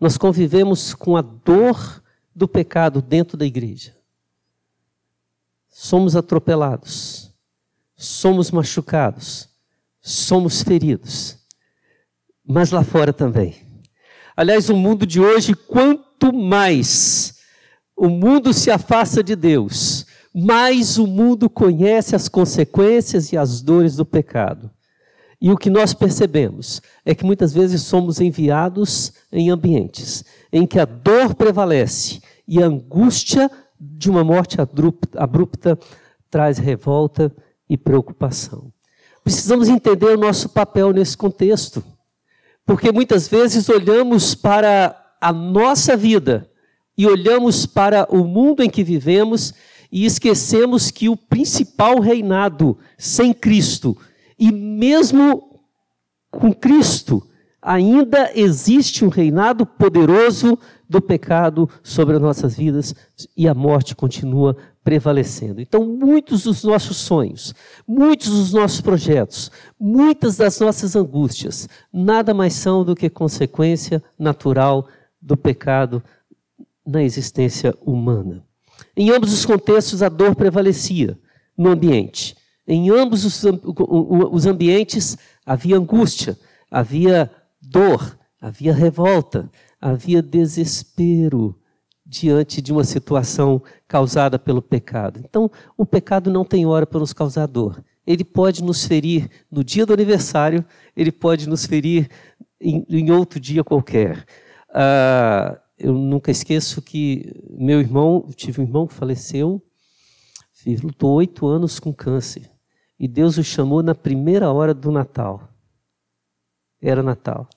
Nós 0.00 0.16
convivemos 0.16 0.94
com 0.94 1.16
a 1.16 1.22
dor 1.22 2.02
do 2.34 2.46
pecado 2.46 3.00
dentro 3.00 3.36
da 3.36 3.46
igreja. 3.46 3.96
Somos 5.68 6.14
atropelados, 6.14 7.32
somos 7.96 8.50
machucados, 8.50 9.48
somos 10.00 10.62
feridos, 10.62 11.38
mas 12.46 12.70
lá 12.70 12.84
fora 12.84 13.12
também. 13.12 13.56
Aliás, 14.36 14.68
o 14.68 14.76
mundo 14.76 15.06
de 15.06 15.20
hoje, 15.20 15.54
quanto 15.54 16.32
mais 16.32 17.34
o 17.96 18.08
mundo 18.08 18.52
se 18.52 18.70
afasta 18.70 19.22
de 19.22 19.36
Deus, 19.36 20.06
mais 20.34 20.98
o 20.98 21.06
mundo 21.06 21.48
conhece 21.48 22.16
as 22.16 22.28
consequências 22.28 23.32
e 23.32 23.36
as 23.36 23.62
dores 23.62 23.96
do 23.96 24.04
pecado. 24.04 24.70
E 25.44 25.50
o 25.50 25.58
que 25.58 25.68
nós 25.68 25.92
percebemos 25.92 26.80
é 27.04 27.14
que 27.14 27.22
muitas 27.22 27.52
vezes 27.52 27.82
somos 27.82 28.18
enviados 28.18 29.12
em 29.30 29.50
ambientes 29.50 30.24
em 30.50 30.66
que 30.66 30.80
a 30.80 30.86
dor 30.86 31.34
prevalece 31.34 32.22
e 32.48 32.62
a 32.62 32.66
angústia 32.66 33.50
de 33.78 34.08
uma 34.08 34.24
morte 34.24 34.56
abrupta 35.14 35.78
traz 36.30 36.56
revolta 36.56 37.30
e 37.68 37.76
preocupação. 37.76 38.72
Precisamos 39.22 39.68
entender 39.68 40.16
o 40.16 40.18
nosso 40.18 40.48
papel 40.48 40.94
nesse 40.94 41.14
contexto, 41.14 41.84
porque 42.64 42.90
muitas 42.90 43.28
vezes 43.28 43.68
olhamos 43.68 44.34
para 44.34 44.98
a 45.20 45.30
nossa 45.30 45.94
vida 45.94 46.50
e 46.96 47.06
olhamos 47.06 47.66
para 47.66 48.06
o 48.08 48.24
mundo 48.24 48.62
em 48.62 48.70
que 48.70 48.82
vivemos 48.82 49.52
e 49.92 50.06
esquecemos 50.06 50.90
que 50.90 51.10
o 51.10 51.18
principal 51.18 52.00
reinado 52.00 52.78
sem 52.96 53.34
Cristo 53.34 53.94
e 54.44 54.52
mesmo 54.52 55.62
com 56.30 56.52
Cristo, 56.52 57.26
ainda 57.62 58.30
existe 58.34 59.02
um 59.02 59.08
reinado 59.08 59.64
poderoso 59.64 60.58
do 60.86 61.00
pecado 61.00 61.66
sobre 61.82 62.16
as 62.16 62.20
nossas 62.20 62.54
vidas 62.54 62.94
e 63.34 63.48
a 63.48 63.54
morte 63.54 63.94
continua 63.94 64.54
prevalecendo. 64.82 65.62
Então, 65.62 65.86
muitos 65.86 66.42
dos 66.42 66.62
nossos 66.62 66.98
sonhos, 66.98 67.54
muitos 67.88 68.28
dos 68.28 68.52
nossos 68.52 68.82
projetos, 68.82 69.50
muitas 69.80 70.36
das 70.36 70.60
nossas 70.60 70.94
angústias, 70.94 71.66
nada 71.90 72.34
mais 72.34 72.52
são 72.52 72.84
do 72.84 72.94
que 72.94 73.08
consequência 73.08 74.02
natural 74.18 74.86
do 75.22 75.38
pecado 75.38 76.02
na 76.86 77.02
existência 77.02 77.74
humana. 77.80 78.44
Em 78.94 79.10
ambos 79.10 79.32
os 79.32 79.46
contextos, 79.46 80.02
a 80.02 80.10
dor 80.10 80.36
prevalecia 80.36 81.18
no 81.56 81.70
ambiente. 81.70 82.36
Em 82.66 82.90
ambos 82.90 83.24
os, 83.24 84.46
ambientes 84.46 85.18
havia 85.44 85.76
angústia, 85.76 86.38
havia 86.70 87.30
dor, 87.60 88.18
havia 88.40 88.72
revolta, 88.72 89.50
havia 89.80 90.22
desespero 90.22 91.58
diante 92.06 92.62
de 92.62 92.72
uma 92.72 92.84
situação 92.84 93.62
causada 93.86 94.38
pelo 94.38 94.62
pecado. 94.62 95.20
Então, 95.22 95.50
o 95.76 95.84
pecado 95.84 96.30
não 96.30 96.44
tem 96.44 96.64
hora 96.64 96.86
para 96.86 97.00
nos 97.00 97.12
causar 97.12 97.46
dor. 97.46 97.82
Ele 98.06 98.24
pode 98.24 98.62
nos 98.62 98.84
ferir 98.84 99.30
no 99.50 99.64
dia 99.64 99.84
do 99.84 99.92
aniversário, 99.92 100.64
ele 100.96 101.10
pode 101.10 101.48
nos 101.48 101.66
ferir 101.66 102.08
em, 102.60 102.84
em 102.88 103.10
outro 103.10 103.40
dia 103.40 103.64
qualquer. 103.64 104.24
Ah, 104.72 105.58
eu 105.78 105.92
nunca 105.92 106.30
esqueço 106.30 106.80
que 106.80 107.32
meu 107.50 107.80
irmão, 107.80 108.28
tive 108.34 108.60
um 108.60 108.64
irmão 108.64 108.86
que 108.86 108.94
faleceu, 108.94 109.62
lutou 110.82 111.12
oito 111.14 111.46
anos 111.46 111.78
com 111.78 111.92
câncer. 111.92 112.50
E 112.98 113.08
Deus 113.08 113.38
o 113.38 113.44
chamou 113.44 113.82
na 113.82 113.94
primeira 113.94 114.52
hora 114.52 114.72
do 114.72 114.90
Natal. 114.90 115.48
Era 116.80 117.02
Natal. 117.02 117.48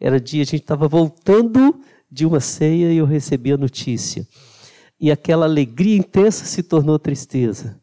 Era 0.00 0.20
dia, 0.20 0.42
a 0.42 0.46
gente 0.46 0.62
estava 0.62 0.88
voltando 0.88 1.80
de 2.10 2.26
uma 2.26 2.40
ceia 2.40 2.92
e 2.92 2.96
eu 2.96 3.06
recebi 3.06 3.52
a 3.52 3.56
notícia. 3.56 4.26
E 5.00 5.10
aquela 5.10 5.46
alegria 5.46 5.96
intensa 5.96 6.44
se 6.44 6.62
tornou 6.62 6.98
tristeza, 6.98 7.80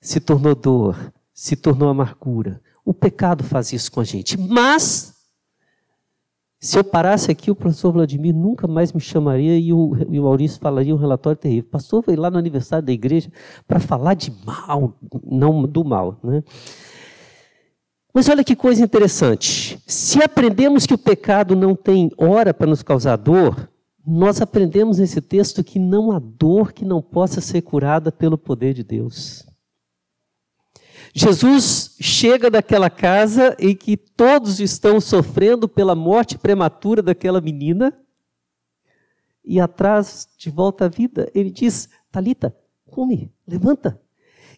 se 0.00 0.20
tornou 0.20 0.54
dor, 0.54 1.12
se 1.32 1.56
tornou 1.56 1.88
amargura. 1.88 2.60
O 2.84 2.92
pecado 2.92 3.44
faz 3.44 3.72
isso 3.72 3.90
com 3.92 4.00
a 4.00 4.04
gente. 4.04 4.38
Mas 4.38 5.14
se 6.62 6.78
eu 6.78 6.84
parasse 6.84 7.28
aqui, 7.28 7.50
o 7.50 7.56
professor 7.56 7.90
Vladimir 7.90 8.32
nunca 8.32 8.68
mais 8.68 8.92
me 8.92 9.00
chamaria 9.00 9.58
e 9.58 9.72
o, 9.72 9.96
e 10.08 10.20
o 10.20 10.22
Maurício 10.22 10.60
falaria 10.60 10.94
um 10.94 10.98
relatório 10.98 11.36
terrível. 11.36 11.64
O 11.66 11.72
pastor 11.72 12.04
veio 12.06 12.20
lá 12.20 12.30
no 12.30 12.38
aniversário 12.38 12.86
da 12.86 12.92
igreja 12.92 13.32
para 13.66 13.80
falar 13.80 14.14
de 14.14 14.32
mal, 14.46 14.96
não 15.24 15.64
do 15.64 15.84
mal. 15.84 16.20
Né? 16.22 16.44
Mas 18.14 18.28
olha 18.28 18.44
que 18.44 18.54
coisa 18.54 18.80
interessante. 18.80 19.76
Se 19.88 20.22
aprendemos 20.22 20.86
que 20.86 20.94
o 20.94 20.98
pecado 20.98 21.56
não 21.56 21.74
tem 21.74 22.12
hora 22.16 22.54
para 22.54 22.68
nos 22.68 22.80
causar 22.80 23.16
dor, 23.16 23.68
nós 24.06 24.40
aprendemos 24.40 24.98
nesse 24.98 25.20
texto 25.20 25.64
que 25.64 25.80
não 25.80 26.12
há 26.12 26.20
dor 26.20 26.72
que 26.72 26.84
não 26.84 27.02
possa 27.02 27.40
ser 27.40 27.62
curada 27.62 28.12
pelo 28.12 28.38
poder 28.38 28.72
de 28.72 28.84
Deus. 28.84 29.44
Jesus 31.12 31.94
chega 32.00 32.50
daquela 32.50 32.88
casa 32.88 33.54
em 33.58 33.76
que 33.76 33.96
todos 33.96 34.60
estão 34.60 34.98
sofrendo 34.98 35.68
pela 35.68 35.94
morte 35.94 36.38
prematura 36.38 37.02
daquela 37.02 37.40
menina 37.40 37.92
e 39.44 39.60
atrás 39.60 40.28
de 40.38 40.48
volta 40.48 40.86
à 40.86 40.88
vida, 40.88 41.30
ele 41.34 41.50
diz: 41.50 41.88
Talita, 42.10 42.56
come, 42.86 43.30
levanta. 43.46 44.00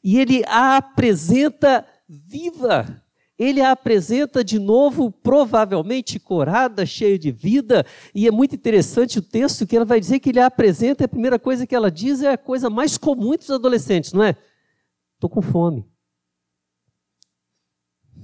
E 0.03 0.19
ele 0.19 0.45
a 0.47 0.77
apresenta 0.77 1.85
viva. 2.09 3.03
Ele 3.37 3.61
a 3.61 3.73
apresenta 3.73 4.45
de 4.45 4.61
novo, 4.61 5.11
provavelmente 5.11 6.21
corada, 6.21 6.87
cheia 6.87 7.19
de 7.19 7.33
vida, 7.33 7.85
e 8.15 8.29
é 8.29 8.31
muito 8.31 8.55
interessante 8.55 9.19
o 9.19 9.23
texto 9.23 9.67
que 9.67 9.75
ela 9.75 9.85
vai 9.85 9.99
dizer 9.99 10.21
que 10.21 10.29
ele 10.29 10.39
a 10.39 10.47
apresenta, 10.47 11.03
e 11.03 11.07
a 11.07 11.09
primeira 11.09 11.37
coisa 11.37 11.67
que 11.67 11.75
ela 11.75 11.91
diz 11.91 12.23
é 12.23 12.33
a 12.33 12.39
coisa 12.39 12.71
mais 12.71 12.97
comum 12.97 13.35
dos 13.37 13.51
adolescentes, 13.51 14.13
não 14.13 14.23
é? 14.23 14.37
Estou 15.17 15.29
com 15.29 15.43
fome. 15.43 15.85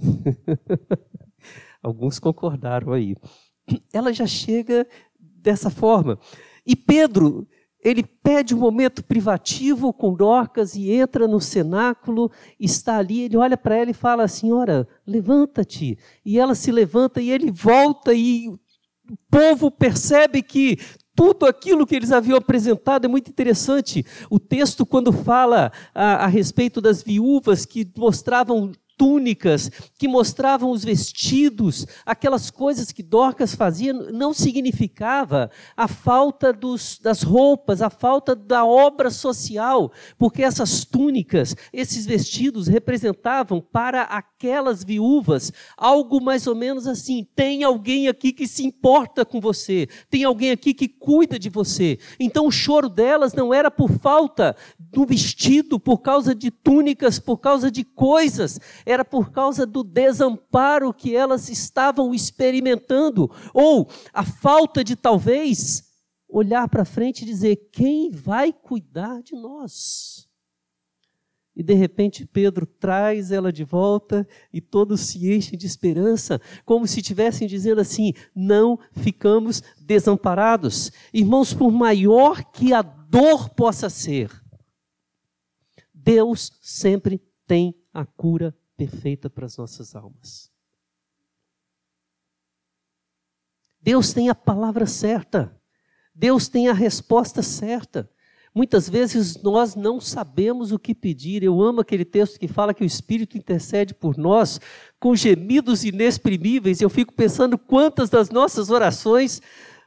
Alguns 1.82 2.18
concordaram 2.18 2.92
aí. 2.92 3.16
Ela 3.92 4.12
já 4.12 4.26
chega 4.26 4.86
dessa 5.18 5.70
forma. 5.70 6.18
E 6.66 6.76
Pedro, 6.76 7.46
ele 7.82 8.02
pede 8.02 8.54
um 8.54 8.58
momento 8.58 9.02
privativo 9.02 9.92
com 9.92 10.14
Dorcas 10.14 10.74
e 10.74 10.90
entra 10.90 11.26
no 11.26 11.40
cenáculo, 11.40 12.30
está 12.58 12.98
ali, 12.98 13.22
ele 13.22 13.36
olha 13.36 13.56
para 13.56 13.76
ela 13.76 13.90
e 13.90 13.94
fala: 13.94 14.28
Senhora, 14.28 14.86
levanta-te. 15.06 15.98
E 16.24 16.38
ela 16.38 16.54
se 16.54 16.70
levanta 16.70 17.20
e 17.20 17.30
ele 17.30 17.50
volta, 17.50 18.12
e 18.12 18.48
o 18.48 18.58
povo 19.30 19.70
percebe 19.70 20.42
que 20.42 20.78
tudo 21.16 21.46
aquilo 21.46 21.86
que 21.86 21.94
eles 21.94 22.12
haviam 22.12 22.38
apresentado 22.38 23.06
é 23.06 23.08
muito 23.08 23.30
interessante. 23.30 24.04
O 24.30 24.38
texto, 24.38 24.86
quando 24.86 25.12
fala 25.12 25.72
a, 25.94 26.24
a 26.24 26.26
respeito 26.26 26.80
das 26.80 27.02
viúvas 27.02 27.66
que 27.66 27.90
mostravam 27.96 28.72
túnicas 29.00 29.70
que 29.98 30.06
mostravam 30.06 30.70
os 30.70 30.84
vestidos, 30.84 31.86
aquelas 32.04 32.50
coisas 32.50 32.92
que 32.92 33.02
Dorcas 33.02 33.54
fazia, 33.54 33.94
não 33.94 34.34
significava 34.34 35.50
a 35.74 35.88
falta 35.88 36.52
dos, 36.52 36.98
das 37.02 37.22
roupas, 37.22 37.80
a 37.80 37.88
falta 37.88 38.36
da 38.36 38.62
obra 38.62 39.08
social, 39.08 39.90
porque 40.18 40.42
essas 40.42 40.84
túnicas, 40.84 41.56
esses 41.72 42.04
vestidos 42.04 42.66
representavam 42.66 43.58
para 43.58 44.02
aquelas 44.02 44.84
viúvas 44.84 45.50
algo 45.78 46.20
mais 46.20 46.46
ou 46.46 46.54
menos 46.54 46.86
assim: 46.86 47.26
tem 47.34 47.64
alguém 47.64 48.06
aqui 48.06 48.34
que 48.34 48.46
se 48.46 48.66
importa 48.66 49.24
com 49.24 49.40
você, 49.40 49.88
tem 50.10 50.24
alguém 50.24 50.50
aqui 50.50 50.74
que 50.74 50.88
cuida 50.88 51.38
de 51.38 51.48
você. 51.48 51.98
Então 52.18 52.46
o 52.46 52.52
choro 52.52 52.90
delas 52.90 53.32
não 53.32 53.54
era 53.54 53.70
por 53.70 53.90
falta 53.90 54.54
do 54.78 55.06
vestido, 55.06 55.80
por 55.80 56.02
causa 56.02 56.34
de 56.34 56.50
túnicas, 56.50 57.18
por 57.18 57.38
causa 57.38 57.70
de 57.70 57.82
coisas 57.82 58.60
era 58.90 59.04
por 59.04 59.30
causa 59.30 59.64
do 59.64 59.84
desamparo 59.84 60.92
que 60.92 61.14
elas 61.14 61.48
estavam 61.48 62.12
experimentando, 62.12 63.30
ou 63.54 63.88
a 64.12 64.24
falta 64.24 64.82
de 64.82 64.96
talvez 64.96 65.84
olhar 66.28 66.68
para 66.68 66.84
frente 66.84 67.22
e 67.22 67.26
dizer: 67.26 67.56
quem 67.72 68.10
vai 68.10 68.52
cuidar 68.52 69.22
de 69.22 69.34
nós? 69.34 70.28
E 71.54 71.62
de 71.62 71.74
repente 71.74 72.24
Pedro 72.24 72.64
traz 72.64 73.30
ela 73.30 73.52
de 73.52 73.64
volta 73.64 74.26
e 74.52 74.60
todos 74.60 75.00
se 75.00 75.32
enchem 75.32 75.58
de 75.58 75.66
esperança, 75.66 76.40
como 76.64 76.86
se 76.86 77.00
estivessem 77.00 77.46
dizendo 77.46 77.80
assim: 77.80 78.12
não 78.34 78.78
ficamos 78.92 79.62
desamparados. 79.78 80.90
Irmãos, 81.12 81.52
por 81.52 81.70
maior 81.70 82.42
que 82.52 82.72
a 82.72 82.82
dor 82.82 83.50
possa 83.50 83.90
ser, 83.90 84.30
Deus 85.92 86.52
sempre 86.62 87.20
tem 87.46 87.74
a 87.92 88.06
cura 88.06 88.56
perfeita 88.80 89.28
para 89.28 89.44
as 89.44 89.58
nossas 89.58 89.94
almas. 89.94 90.50
Deus 93.78 94.14
tem 94.14 94.30
a 94.30 94.34
palavra 94.34 94.86
certa. 94.86 95.54
Deus 96.14 96.48
tem 96.48 96.68
a 96.68 96.72
resposta 96.72 97.42
certa. 97.42 98.10
Muitas 98.54 98.88
vezes 98.88 99.42
nós 99.42 99.74
não 99.74 100.00
sabemos 100.00 100.72
o 100.72 100.78
que 100.78 100.94
pedir. 100.94 101.42
Eu 101.42 101.60
amo 101.60 101.82
aquele 101.82 102.06
texto 102.06 102.40
que 102.40 102.48
fala 102.48 102.72
que 102.72 102.82
o 102.82 102.86
Espírito 102.86 103.36
intercede 103.36 103.92
por 103.92 104.16
nós 104.16 104.58
com 104.98 105.14
gemidos 105.14 105.84
inexprimíveis. 105.84 106.80
Eu 106.80 106.88
fico 106.88 107.12
pensando 107.12 107.58
quantas 107.58 108.08
das 108.08 108.30
nossas 108.30 108.70
orações 108.70 109.42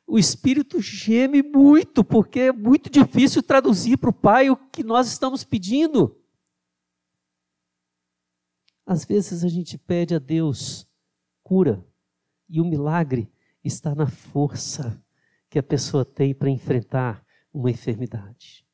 o 0.06 0.20
Espírito 0.20 0.80
geme 0.80 1.42
muito, 1.42 2.04
porque 2.04 2.42
é 2.42 2.52
muito 2.52 2.92
difícil 2.92 3.42
traduzir 3.42 3.98
para 3.98 4.12
o 4.12 4.14
Pai 4.14 4.52
o 4.52 4.56
que 4.56 4.84
nós 4.84 5.08
estamos 5.08 5.44
pedindo. 5.44 6.23
Às 8.86 9.06
vezes 9.06 9.44
a 9.44 9.48
gente 9.48 9.78
pede 9.78 10.14
a 10.14 10.20
Deus 10.20 10.88
cura 11.42 11.86
e 12.50 12.60
o 12.60 12.66
milagre 12.66 13.32
está 13.64 13.96
na 13.96 14.08
força 14.08 15.02
que 15.50 15.58
a 15.58 15.64
pessoa 15.64 16.04
tem 16.04 16.34
para 16.34 16.50
enfrentar 16.50 17.26
uma 17.54 17.70
enfermidade. 17.70 18.66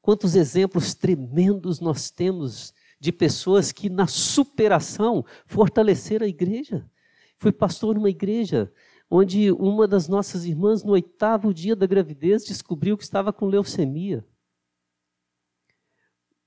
Quantos 0.00 0.34
exemplos 0.34 0.94
tremendos 0.94 1.80
nós 1.80 2.10
temos 2.10 2.72
de 3.00 3.12
pessoas 3.12 3.72
que, 3.72 3.88
na 3.88 4.06
superação, 4.06 5.24
fortaleceram 5.46 6.26
a 6.26 6.28
igreja. 6.28 6.90
Fui 7.38 7.52
pastor 7.52 7.94
numa 7.94 8.10
igreja 8.10 8.72
onde 9.10 9.50
uma 9.52 9.88
das 9.88 10.08
nossas 10.08 10.44
irmãs, 10.44 10.82
no 10.82 10.92
oitavo 10.92 11.54
dia 11.54 11.74
da 11.74 11.86
gravidez, 11.86 12.44
descobriu 12.44 12.96
que 12.96 13.04
estava 13.04 13.32
com 13.32 13.46
leucemia. 13.46 14.26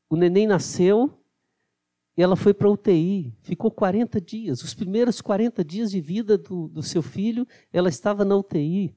O 0.10 0.16
neném 0.16 0.46
nasceu, 0.46 1.21
ela 2.22 2.36
foi 2.36 2.54
para 2.54 2.70
UTI, 2.70 3.34
ficou 3.42 3.72
40 3.72 4.20
dias. 4.22 4.64
Os 4.64 4.74
primeiros 4.74 5.22
40 5.22 5.64
dias 5.64 5.92
de 5.92 6.02
vida 6.02 6.38
do, 6.38 6.68
do 6.68 6.84
seu 6.84 7.02
filho, 7.02 7.48
ela 7.72 7.90
estava 7.90 8.24
na 8.24 8.36
UTI. 8.36 8.96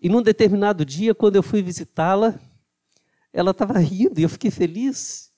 E 0.00 0.08
num 0.08 0.22
determinado 0.22 0.84
dia, 0.84 1.14
quando 1.14 1.36
eu 1.36 1.42
fui 1.42 1.62
visitá-la, 1.62 2.38
ela 3.32 3.50
estava 3.50 3.78
rindo 3.78 4.18
e 4.18 4.22
eu 4.22 4.28
fiquei 4.28 4.50
feliz. 4.50 5.32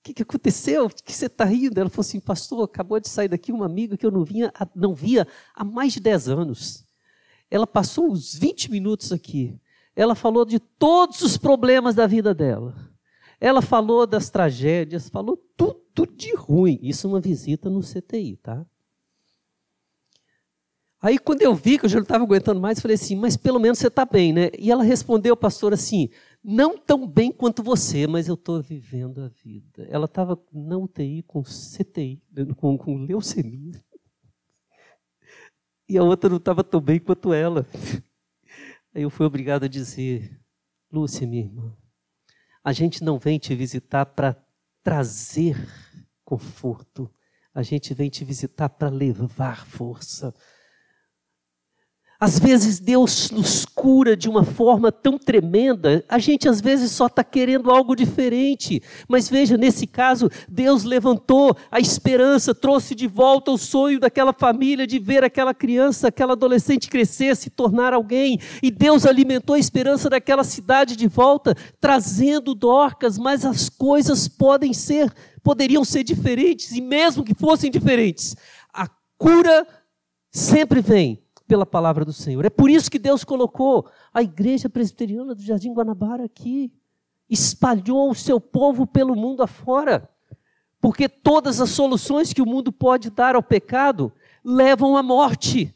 O 0.00 0.02
que, 0.02 0.14
que 0.14 0.22
aconteceu? 0.22 0.88
Por 0.88 1.02
que 1.02 1.12
você 1.12 1.26
está 1.26 1.44
rindo? 1.44 1.78
Ela 1.78 1.88
falou 1.88 2.00
assim, 2.00 2.18
pastor, 2.18 2.64
acabou 2.64 2.98
de 2.98 3.08
sair 3.08 3.28
daqui 3.28 3.52
uma 3.52 3.66
amiga 3.66 3.96
que 3.96 4.04
eu 4.04 4.10
não, 4.10 4.24
vinha, 4.24 4.52
não 4.74 4.94
via 4.94 5.26
há 5.54 5.62
mais 5.64 5.92
de 5.92 6.00
10 6.00 6.28
anos. 6.28 6.84
ela 7.50 7.66
passou 7.66 8.10
uns 8.10 8.34
20 8.34 8.70
minutos 8.70 9.12
aqui. 9.12 9.60
Ela 9.94 10.14
falou 10.14 10.44
de 10.44 10.58
todos 10.58 11.20
os 11.20 11.36
problemas 11.36 11.94
da 11.94 12.06
vida 12.06 12.34
dela. 12.34 12.91
Ela 13.42 13.60
falou 13.60 14.06
das 14.06 14.30
tragédias, 14.30 15.08
falou 15.08 15.36
tudo 15.56 16.06
de 16.06 16.32
ruim. 16.32 16.78
Isso 16.80 17.08
é 17.08 17.10
uma 17.10 17.20
visita 17.20 17.68
no 17.68 17.80
CTI, 17.80 18.36
tá? 18.36 18.64
Aí 21.00 21.18
quando 21.18 21.42
eu 21.42 21.52
vi 21.52 21.76
que 21.76 21.84
eu 21.84 21.88
já 21.88 21.96
não 21.96 22.04
estava 22.04 22.22
aguentando 22.22 22.60
mais, 22.60 22.78
falei 22.78 22.94
assim, 22.94 23.16
mas 23.16 23.36
pelo 23.36 23.58
menos 23.58 23.80
você 23.80 23.88
está 23.88 24.04
bem, 24.04 24.32
né? 24.32 24.48
E 24.56 24.70
ela 24.70 24.84
respondeu, 24.84 25.36
pastor, 25.36 25.72
assim, 25.72 26.08
não 26.40 26.78
tão 26.78 27.04
bem 27.04 27.32
quanto 27.32 27.64
você, 27.64 28.06
mas 28.06 28.28
eu 28.28 28.34
estou 28.34 28.62
vivendo 28.62 29.20
a 29.20 29.26
vida. 29.26 29.88
Ela 29.90 30.04
estava 30.04 30.40
na 30.52 30.78
UTI 30.78 31.24
com 31.24 31.42
CTI, 31.42 32.22
com, 32.56 32.78
com 32.78 32.96
leucemia. 32.98 33.82
E 35.88 35.98
a 35.98 36.04
outra 36.04 36.30
não 36.30 36.36
estava 36.36 36.62
tão 36.62 36.80
bem 36.80 37.00
quanto 37.00 37.32
ela. 37.32 37.66
Aí 38.94 39.02
eu 39.02 39.10
fui 39.10 39.26
obrigado 39.26 39.64
a 39.64 39.68
dizer, 39.68 40.40
Lúcia, 40.92 41.26
minha 41.26 41.42
irmã, 41.42 41.76
a 42.64 42.72
gente 42.72 43.02
não 43.02 43.18
vem 43.18 43.38
te 43.38 43.54
visitar 43.54 44.06
para 44.06 44.36
trazer 44.82 45.56
conforto, 46.24 47.12
a 47.54 47.62
gente 47.62 47.92
vem 47.92 48.08
te 48.08 48.24
visitar 48.24 48.68
para 48.68 48.88
levar 48.88 49.66
força, 49.66 50.34
às 52.22 52.38
vezes 52.38 52.78
Deus 52.78 53.32
nos 53.32 53.64
cura 53.64 54.16
de 54.16 54.28
uma 54.28 54.44
forma 54.44 54.92
tão 54.92 55.18
tremenda, 55.18 56.04
a 56.08 56.20
gente 56.20 56.48
às 56.48 56.60
vezes 56.60 56.92
só 56.92 57.06
está 57.06 57.24
querendo 57.24 57.68
algo 57.68 57.96
diferente. 57.96 58.80
Mas 59.08 59.28
veja, 59.28 59.56
nesse 59.56 59.88
caso, 59.88 60.30
Deus 60.48 60.84
levantou 60.84 61.56
a 61.68 61.80
esperança, 61.80 62.54
trouxe 62.54 62.94
de 62.94 63.08
volta 63.08 63.50
o 63.50 63.58
sonho 63.58 63.98
daquela 63.98 64.32
família 64.32 64.86
de 64.86 65.00
ver 65.00 65.24
aquela 65.24 65.52
criança, 65.52 66.06
aquela 66.06 66.34
adolescente 66.34 66.88
crescer, 66.88 67.34
se 67.34 67.50
tornar 67.50 67.92
alguém. 67.92 68.38
E 68.62 68.70
Deus 68.70 69.04
alimentou 69.04 69.56
a 69.56 69.58
esperança 69.58 70.08
daquela 70.08 70.44
cidade 70.44 70.94
de 70.94 71.08
volta, 71.08 71.56
trazendo 71.80 72.54
Dorcas, 72.54 73.18
mas 73.18 73.44
as 73.44 73.68
coisas 73.68 74.28
podem 74.28 74.72
ser, 74.72 75.12
poderiam 75.42 75.84
ser 75.84 76.04
diferentes, 76.04 76.70
e 76.70 76.80
mesmo 76.80 77.24
que 77.24 77.34
fossem 77.34 77.68
diferentes, 77.68 78.36
a 78.72 78.86
cura 79.18 79.66
sempre 80.30 80.80
vem 80.80 81.21
pela 81.52 81.66
palavra 81.66 82.02
do 82.02 82.14
Senhor. 82.14 82.46
É 82.46 82.48
por 82.48 82.70
isso 82.70 82.90
que 82.90 82.98
Deus 82.98 83.24
colocou 83.24 83.86
a 84.10 84.22
igreja 84.22 84.70
presbiteriana 84.70 85.34
do 85.34 85.42
Jardim 85.42 85.74
Guanabara 85.74 86.24
aqui. 86.24 86.72
Espalhou 87.28 88.10
o 88.10 88.14
seu 88.14 88.40
povo 88.40 88.86
pelo 88.86 89.14
mundo 89.14 89.42
afora. 89.42 90.08
Porque 90.80 91.10
todas 91.10 91.60
as 91.60 91.68
soluções 91.68 92.32
que 92.32 92.40
o 92.40 92.46
mundo 92.46 92.72
pode 92.72 93.10
dar 93.10 93.36
ao 93.36 93.42
pecado 93.42 94.10
levam 94.42 94.96
à 94.96 95.02
morte. 95.02 95.74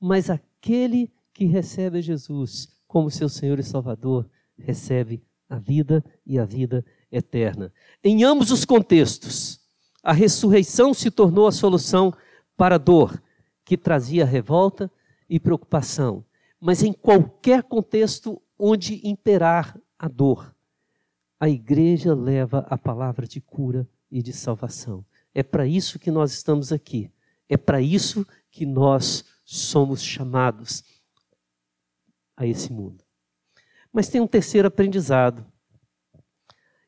Mas 0.00 0.28
aquele 0.28 1.08
que 1.32 1.44
recebe 1.44 2.02
Jesus 2.02 2.76
como 2.88 3.08
seu 3.08 3.28
Senhor 3.28 3.60
e 3.60 3.62
Salvador 3.62 4.28
recebe 4.58 5.22
a 5.48 5.56
vida 5.56 6.04
e 6.26 6.36
a 6.36 6.44
vida 6.44 6.84
eterna. 7.12 7.72
Em 8.02 8.24
ambos 8.24 8.50
os 8.50 8.64
contextos, 8.64 9.60
a 10.02 10.12
ressurreição 10.12 10.92
se 10.92 11.12
tornou 11.12 11.46
a 11.46 11.52
solução 11.52 12.12
para 12.56 12.74
a 12.74 12.78
dor 12.78 13.22
que 13.64 13.76
trazia 13.76 14.24
revolta 14.24 14.90
e 15.32 15.40
preocupação, 15.40 16.22
mas 16.60 16.82
em 16.82 16.92
qualquer 16.92 17.62
contexto 17.62 18.42
onde 18.58 19.00
imperar 19.02 19.80
a 19.98 20.06
dor, 20.06 20.54
a 21.40 21.48
igreja 21.48 22.14
leva 22.14 22.66
a 22.68 22.76
palavra 22.76 23.26
de 23.26 23.40
cura 23.40 23.88
e 24.10 24.22
de 24.22 24.30
salvação. 24.30 25.02
É 25.34 25.42
para 25.42 25.66
isso 25.66 25.98
que 25.98 26.10
nós 26.10 26.32
estamos 26.32 26.70
aqui. 26.70 27.10
É 27.48 27.56
para 27.56 27.80
isso 27.80 28.26
que 28.50 28.66
nós 28.66 29.24
somos 29.42 30.02
chamados 30.02 30.84
a 32.36 32.46
esse 32.46 32.70
mundo. 32.70 33.02
Mas 33.90 34.10
tem 34.10 34.20
um 34.20 34.26
terceiro 34.26 34.68
aprendizado. 34.68 35.50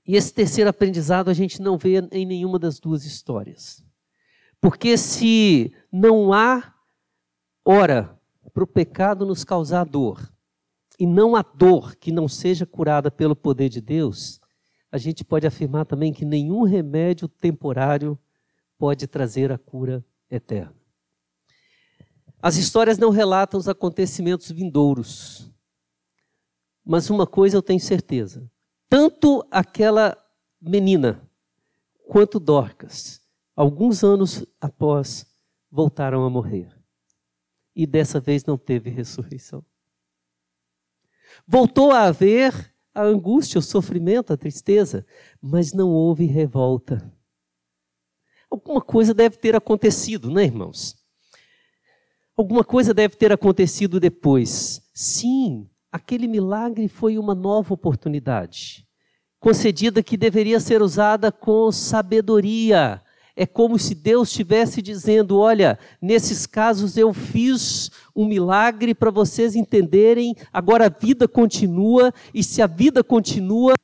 E 0.06 0.16
esse 0.16 0.34
terceiro 0.34 0.68
aprendizado 0.68 1.30
a 1.30 1.34
gente 1.34 1.62
não 1.62 1.78
vê 1.78 1.98
em 2.12 2.26
nenhuma 2.26 2.58
das 2.58 2.78
duas 2.78 3.06
histórias. 3.06 3.82
Porque 4.60 4.98
se 4.98 5.74
não 5.90 6.30
há 6.30 6.74
hora 7.64 8.20
para 8.54 8.62
o 8.62 8.68
pecado 8.68 9.26
nos 9.26 9.42
causar 9.42 9.84
dor, 9.84 10.32
e 10.96 11.04
não 11.04 11.34
a 11.34 11.42
dor 11.42 11.96
que 11.96 12.12
não 12.12 12.28
seja 12.28 12.64
curada 12.64 13.10
pelo 13.10 13.34
poder 13.34 13.68
de 13.68 13.80
Deus, 13.80 14.40
a 14.92 14.96
gente 14.96 15.24
pode 15.24 15.44
afirmar 15.44 15.84
também 15.84 16.12
que 16.12 16.24
nenhum 16.24 16.62
remédio 16.62 17.26
temporário 17.26 18.16
pode 18.78 19.08
trazer 19.08 19.50
a 19.50 19.58
cura 19.58 20.04
eterna. 20.30 20.72
As 22.40 22.56
histórias 22.56 22.96
não 22.96 23.10
relatam 23.10 23.58
os 23.58 23.68
acontecimentos 23.68 24.52
vindouros, 24.52 25.50
mas 26.84 27.10
uma 27.10 27.26
coisa 27.26 27.56
eu 27.56 27.62
tenho 27.62 27.80
certeza: 27.80 28.48
tanto 28.88 29.44
aquela 29.50 30.16
menina 30.60 31.28
quanto 32.06 32.38
Dorcas, 32.38 33.20
alguns 33.56 34.04
anos 34.04 34.46
após, 34.60 35.26
voltaram 35.72 36.24
a 36.24 36.30
morrer 36.30 36.73
e 37.74 37.86
dessa 37.86 38.20
vez 38.20 38.44
não 38.44 38.56
teve 38.56 38.90
ressurreição. 38.90 39.64
Voltou 41.46 41.90
a 41.90 42.04
haver 42.04 42.72
a 42.94 43.02
angústia, 43.02 43.58
o 43.58 43.62
sofrimento, 43.62 44.32
a 44.32 44.36
tristeza, 44.36 45.04
mas 45.42 45.72
não 45.72 45.90
houve 45.90 46.26
revolta. 46.26 47.12
Alguma 48.48 48.80
coisa 48.80 49.12
deve 49.12 49.36
ter 49.36 49.56
acontecido, 49.56 50.30
né, 50.30 50.44
irmãos? 50.44 50.96
Alguma 52.36 52.62
coisa 52.62 52.94
deve 52.94 53.16
ter 53.16 53.32
acontecido 53.32 53.98
depois. 53.98 54.88
Sim, 54.94 55.68
aquele 55.90 56.28
milagre 56.28 56.88
foi 56.88 57.18
uma 57.18 57.34
nova 57.34 57.74
oportunidade, 57.74 58.86
concedida 59.40 60.02
que 60.02 60.16
deveria 60.16 60.60
ser 60.60 60.82
usada 60.82 61.32
com 61.32 61.70
sabedoria, 61.72 63.02
é 63.36 63.46
como 63.46 63.78
se 63.78 63.94
Deus 63.94 64.28
estivesse 64.28 64.80
dizendo: 64.80 65.38
olha, 65.38 65.78
nesses 66.00 66.46
casos 66.46 66.96
eu 66.96 67.12
fiz 67.12 67.90
um 68.14 68.26
milagre 68.26 68.94
para 68.94 69.10
vocês 69.10 69.56
entenderem, 69.56 70.34
agora 70.52 70.86
a 70.86 70.88
vida 70.88 71.26
continua, 71.26 72.12
e 72.32 72.42
se 72.42 72.62
a 72.62 72.66
vida 72.66 73.02
continua. 73.02 73.74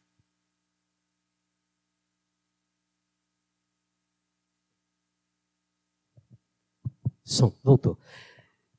Som, 7.24 7.52
voltou. 7.62 7.96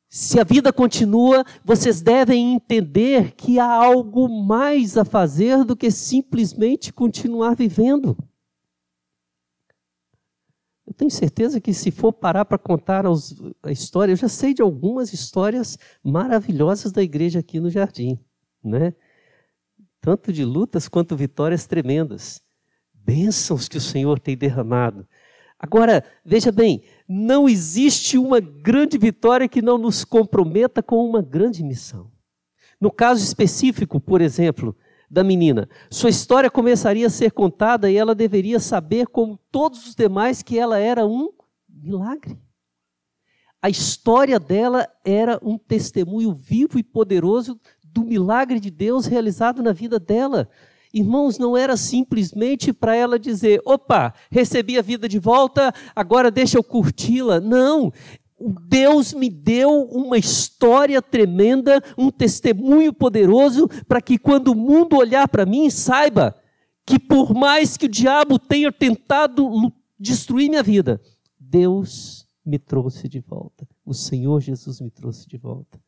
Se 0.09 0.41
a 0.41 0.43
vida 0.43 0.73
continua, 0.73 1.45
vocês 1.63 2.01
devem 2.01 2.55
entender 2.55 3.33
que 3.33 3.59
há 3.59 3.65
algo 3.65 4.27
mais 4.27 4.97
a 4.97 5.05
fazer 5.05 5.63
do 5.63 5.73
que 5.73 5.89
simplesmente 5.89 6.91
continuar 6.91 7.55
vivendo. 7.55 8.17
Eu 10.85 10.93
tenho 10.93 11.11
certeza 11.11 11.61
que 11.61 11.73
se 11.73 11.91
for 11.91 12.11
parar 12.11 12.45
para 12.45 12.57
contar 12.57 13.05
a 13.63 13.71
história, 13.71 14.11
eu 14.11 14.17
já 14.17 14.27
sei 14.27 14.53
de 14.53 14.61
algumas 14.61 15.13
histórias 15.13 15.77
maravilhosas 16.03 16.91
da 16.91 17.03
igreja 17.03 17.39
aqui 17.39 17.59
no 17.59 17.69
jardim, 17.69 18.19
né? 18.63 18.93
Tanto 19.99 20.33
de 20.33 20.43
lutas 20.43 20.87
quanto 20.89 21.15
vitórias 21.15 21.67
tremendas. 21.67 22.41
Bênçãos 22.93 23.67
que 23.67 23.77
o 23.77 23.81
Senhor 23.81 24.19
tem 24.19 24.35
derramado. 24.35 25.07
Agora, 25.57 26.03
veja 26.25 26.51
bem, 26.51 26.83
não 27.07 27.47
existe 27.47 28.17
uma 28.17 28.39
grande 28.39 28.97
vitória 28.97 29.47
que 29.47 29.61
não 29.61 29.77
nos 29.77 30.03
comprometa 30.03 30.81
com 30.81 31.07
uma 31.07 31.21
grande 31.21 31.63
missão. 31.63 32.11
No 32.79 32.91
caso 32.91 33.23
específico, 33.23 33.99
por 33.99 34.21
exemplo, 34.21 34.75
da 35.11 35.25
menina. 35.25 35.67
Sua 35.89 36.09
história 36.09 36.49
começaria 36.49 37.05
a 37.05 37.09
ser 37.09 37.33
contada 37.33 37.91
e 37.91 37.97
ela 37.97 38.15
deveria 38.15 38.61
saber, 38.61 39.07
como 39.07 39.37
todos 39.51 39.85
os 39.85 39.93
demais, 39.93 40.41
que 40.41 40.57
ela 40.57 40.79
era 40.79 41.05
um 41.05 41.29
milagre. 41.67 42.39
A 43.61 43.69
história 43.69 44.39
dela 44.39 44.87
era 45.03 45.37
um 45.43 45.57
testemunho 45.57 46.33
vivo 46.33 46.79
e 46.79 46.83
poderoso 46.83 47.59
do 47.83 48.05
milagre 48.05 48.57
de 48.57 48.71
Deus 48.71 49.05
realizado 49.05 49.61
na 49.61 49.73
vida 49.73 49.99
dela. 49.99 50.49
Irmãos, 50.93 51.37
não 51.37 51.55
era 51.55 51.75
simplesmente 51.75 52.71
para 52.71 52.95
ela 52.95 53.19
dizer: 53.19 53.61
opa, 53.65 54.13
recebi 54.29 54.77
a 54.77 54.81
vida 54.81 55.07
de 55.07 55.19
volta, 55.19 55.73
agora 55.93 56.31
deixa 56.31 56.57
eu 56.57 56.63
curti-la. 56.63 57.39
Não, 57.39 57.91
Deus 58.49 59.13
me 59.13 59.29
deu 59.29 59.83
uma 59.83 60.17
história 60.17 61.01
tremenda, 61.01 61.81
um 61.97 62.09
testemunho 62.09 62.93
poderoso, 62.93 63.67
para 63.87 64.01
que 64.01 64.17
quando 64.17 64.49
o 64.49 64.55
mundo 64.55 64.97
olhar 64.97 65.27
para 65.27 65.45
mim, 65.45 65.69
saiba 65.69 66.35
que 66.85 66.97
por 66.97 67.33
mais 67.33 67.77
que 67.77 67.85
o 67.85 67.89
diabo 67.89 68.39
tenha 68.39 68.71
tentado 68.71 69.71
destruir 69.99 70.49
minha 70.49 70.63
vida, 70.63 70.99
Deus 71.39 72.27
me 72.43 72.57
trouxe 72.57 73.07
de 73.07 73.19
volta. 73.19 73.67
O 73.85 73.93
Senhor 73.93 74.41
Jesus 74.41 74.81
me 74.81 74.89
trouxe 74.89 75.27
de 75.27 75.37
volta. 75.37 75.79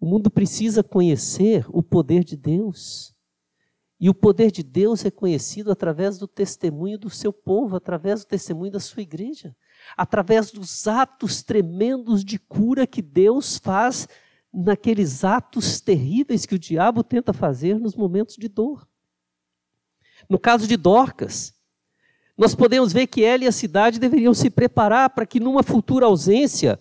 O 0.00 0.06
mundo 0.06 0.30
precisa 0.30 0.82
conhecer 0.84 1.66
o 1.70 1.82
poder 1.82 2.22
de 2.22 2.36
Deus. 2.36 3.12
E 4.00 4.08
o 4.08 4.14
poder 4.14 4.52
de 4.52 4.62
Deus 4.62 5.04
é 5.04 5.10
conhecido 5.10 5.72
através 5.72 6.18
do 6.18 6.28
testemunho 6.28 6.96
do 6.96 7.10
seu 7.10 7.32
povo, 7.32 7.74
através 7.74 8.20
do 8.20 8.28
testemunho 8.28 8.70
da 8.70 8.78
sua 8.78 9.02
igreja 9.02 9.56
através 9.96 10.50
dos 10.50 10.86
atos 10.86 11.42
tremendos 11.42 12.24
de 12.24 12.38
cura 12.38 12.86
que 12.86 13.02
Deus 13.02 13.58
faz 13.58 14.08
naqueles 14.52 15.24
atos 15.24 15.80
terríveis 15.80 16.46
que 16.46 16.54
o 16.54 16.58
diabo 16.58 17.02
tenta 17.02 17.32
fazer 17.32 17.78
nos 17.78 17.94
momentos 17.94 18.36
de 18.36 18.48
dor. 18.48 18.88
No 20.28 20.38
caso 20.38 20.66
de 20.66 20.76
Dorcas, 20.76 21.54
nós 22.36 22.54
podemos 22.54 22.92
ver 22.92 23.06
que 23.06 23.24
ela 23.24 23.44
e 23.44 23.48
a 23.48 23.52
cidade 23.52 23.98
deveriam 23.98 24.32
se 24.32 24.48
preparar 24.48 25.10
para 25.10 25.26
que, 25.26 25.40
numa 25.40 25.62
futura 25.62 26.06
ausência, 26.06 26.78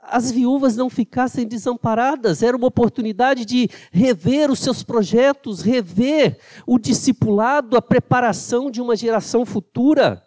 as 0.00 0.30
viúvas 0.30 0.76
não 0.76 0.88
ficassem 0.88 1.46
desamparadas. 1.46 2.42
Era 2.42 2.56
uma 2.56 2.68
oportunidade 2.68 3.44
de 3.44 3.68
rever 3.90 4.50
os 4.50 4.60
seus 4.60 4.82
projetos, 4.82 5.60
rever 5.60 6.38
o 6.66 6.78
discipulado, 6.78 7.76
a 7.76 7.82
preparação 7.82 8.70
de 8.70 8.80
uma 8.80 8.96
geração 8.96 9.44
futura. 9.44 10.22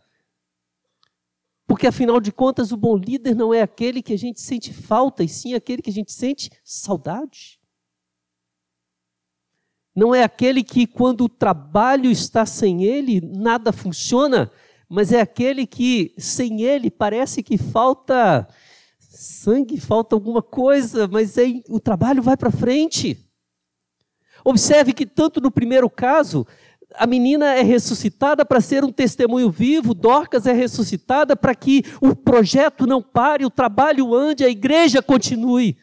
Porque, 1.67 1.87
afinal 1.87 2.19
de 2.19 2.31
contas, 2.31 2.71
o 2.71 2.77
bom 2.77 2.95
líder 2.95 3.35
não 3.35 3.53
é 3.53 3.61
aquele 3.61 4.01
que 4.01 4.13
a 4.13 4.17
gente 4.17 4.39
sente 4.39 4.71
falta, 4.71 5.23
e 5.23 5.27
sim 5.27 5.53
aquele 5.53 5.81
que 5.81 5.89
a 5.89 5.93
gente 5.93 6.11
sente 6.11 6.51
saudade. 6.63 7.59
Não 9.95 10.13
é 10.13 10.23
aquele 10.23 10.63
que, 10.63 10.85
quando 10.85 11.21
o 11.21 11.29
trabalho 11.29 12.11
está 12.11 12.45
sem 12.45 12.83
ele, 12.83 13.21
nada 13.21 13.71
funciona, 13.71 14.51
mas 14.87 15.11
é 15.11 15.21
aquele 15.21 15.65
que, 15.65 16.13
sem 16.17 16.61
ele, 16.61 16.91
parece 16.91 17.41
que 17.41 17.57
falta 17.57 18.47
sangue, 18.99 19.79
falta 19.79 20.15
alguma 20.15 20.41
coisa, 20.41 21.07
mas 21.07 21.37
aí 21.37 21.63
o 21.69 21.79
trabalho 21.79 22.21
vai 22.21 22.35
para 22.37 22.51
frente. 22.51 23.25
Observe 24.43 24.93
que, 24.93 25.05
tanto 25.05 25.41
no 25.41 25.49
primeiro 25.49 25.89
caso, 25.89 26.45
a 26.93 27.05
menina 27.07 27.53
é 27.55 27.61
ressuscitada 27.61 28.45
para 28.45 28.61
ser 28.61 28.83
um 28.83 28.91
testemunho 28.91 29.49
vivo, 29.49 29.93
Dorcas 29.93 30.45
é 30.45 30.53
ressuscitada 30.53 31.35
para 31.35 31.55
que 31.55 31.83
o 32.01 32.15
projeto 32.15 32.85
não 32.85 33.01
pare, 33.01 33.45
o 33.45 33.49
trabalho 33.49 34.13
ande, 34.13 34.43
a 34.43 34.49
igreja 34.49 35.01
continue. 35.01 35.77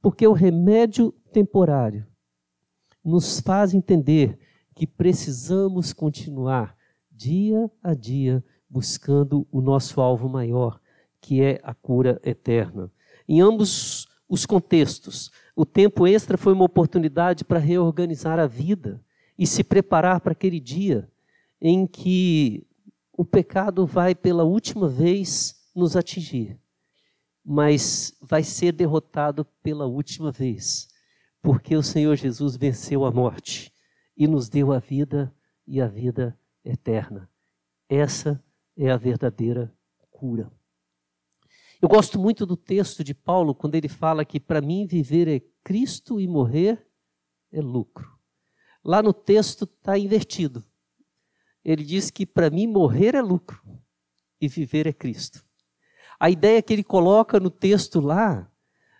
Porque 0.00 0.26
o 0.26 0.32
remédio 0.32 1.12
temporário 1.32 2.06
nos 3.04 3.40
faz 3.40 3.74
entender 3.74 4.38
que 4.74 4.86
precisamos 4.86 5.92
continuar 5.92 6.76
dia 7.10 7.70
a 7.82 7.94
dia 7.94 8.44
buscando 8.70 9.46
o 9.50 9.60
nosso 9.60 10.00
alvo 10.00 10.28
maior, 10.28 10.80
que 11.20 11.42
é 11.42 11.60
a 11.64 11.74
cura 11.74 12.20
eterna. 12.22 12.92
Em 13.28 13.40
ambos 13.40 14.06
os 14.28 14.44
contextos, 14.46 15.30
o 15.56 15.64
tempo 15.64 16.06
extra 16.06 16.38
foi 16.38 16.52
uma 16.52 16.64
oportunidade 16.64 17.44
para 17.44 17.58
reorganizar 17.58 18.38
a 18.38 18.46
vida 18.46 19.02
e 19.38 19.46
se 19.46 19.62
preparar 19.62 20.20
para 20.20 20.32
aquele 20.32 20.58
dia 20.58 21.10
em 21.60 21.86
que 21.86 22.66
o 23.16 23.24
pecado 23.24 23.86
vai 23.86 24.14
pela 24.14 24.44
última 24.44 24.88
vez 24.88 25.54
nos 25.74 25.96
atingir, 25.96 26.60
mas 27.44 28.16
vai 28.20 28.42
ser 28.42 28.72
derrotado 28.72 29.44
pela 29.62 29.86
última 29.86 30.32
vez, 30.32 30.88
porque 31.40 31.76
o 31.76 31.82
Senhor 31.82 32.16
Jesus 32.16 32.56
venceu 32.56 33.04
a 33.04 33.10
morte 33.10 33.72
e 34.16 34.26
nos 34.26 34.48
deu 34.48 34.72
a 34.72 34.78
vida 34.78 35.34
e 35.66 35.80
a 35.80 35.86
vida 35.86 36.38
eterna. 36.64 37.30
Essa 37.88 38.42
é 38.76 38.90
a 38.90 38.96
verdadeira 38.96 39.72
cura. 40.10 40.50
Eu 41.80 41.88
gosto 41.88 42.18
muito 42.18 42.44
do 42.44 42.56
texto 42.56 43.04
de 43.04 43.14
Paulo 43.14 43.54
quando 43.54 43.76
ele 43.76 43.88
fala 43.88 44.24
que 44.24 44.40
para 44.40 44.60
mim 44.60 44.84
viver 44.84 45.28
é 45.28 45.40
Cristo 45.62 46.20
e 46.20 46.26
morrer 46.26 46.84
é 47.52 47.60
lucro. 47.60 48.17
Lá 48.84 49.02
no 49.02 49.12
texto 49.12 49.64
está 49.64 49.98
invertido. 49.98 50.64
Ele 51.64 51.84
diz 51.84 52.10
que 52.10 52.24
para 52.24 52.50
mim 52.50 52.66
morrer 52.66 53.14
é 53.14 53.20
lucro 53.20 53.60
e 54.40 54.48
viver 54.48 54.86
é 54.86 54.92
Cristo. 54.92 55.44
A 56.18 56.30
ideia 56.30 56.62
que 56.62 56.72
ele 56.72 56.82
coloca 56.82 57.38
no 57.38 57.50
texto 57.50 58.00
lá 58.00 58.50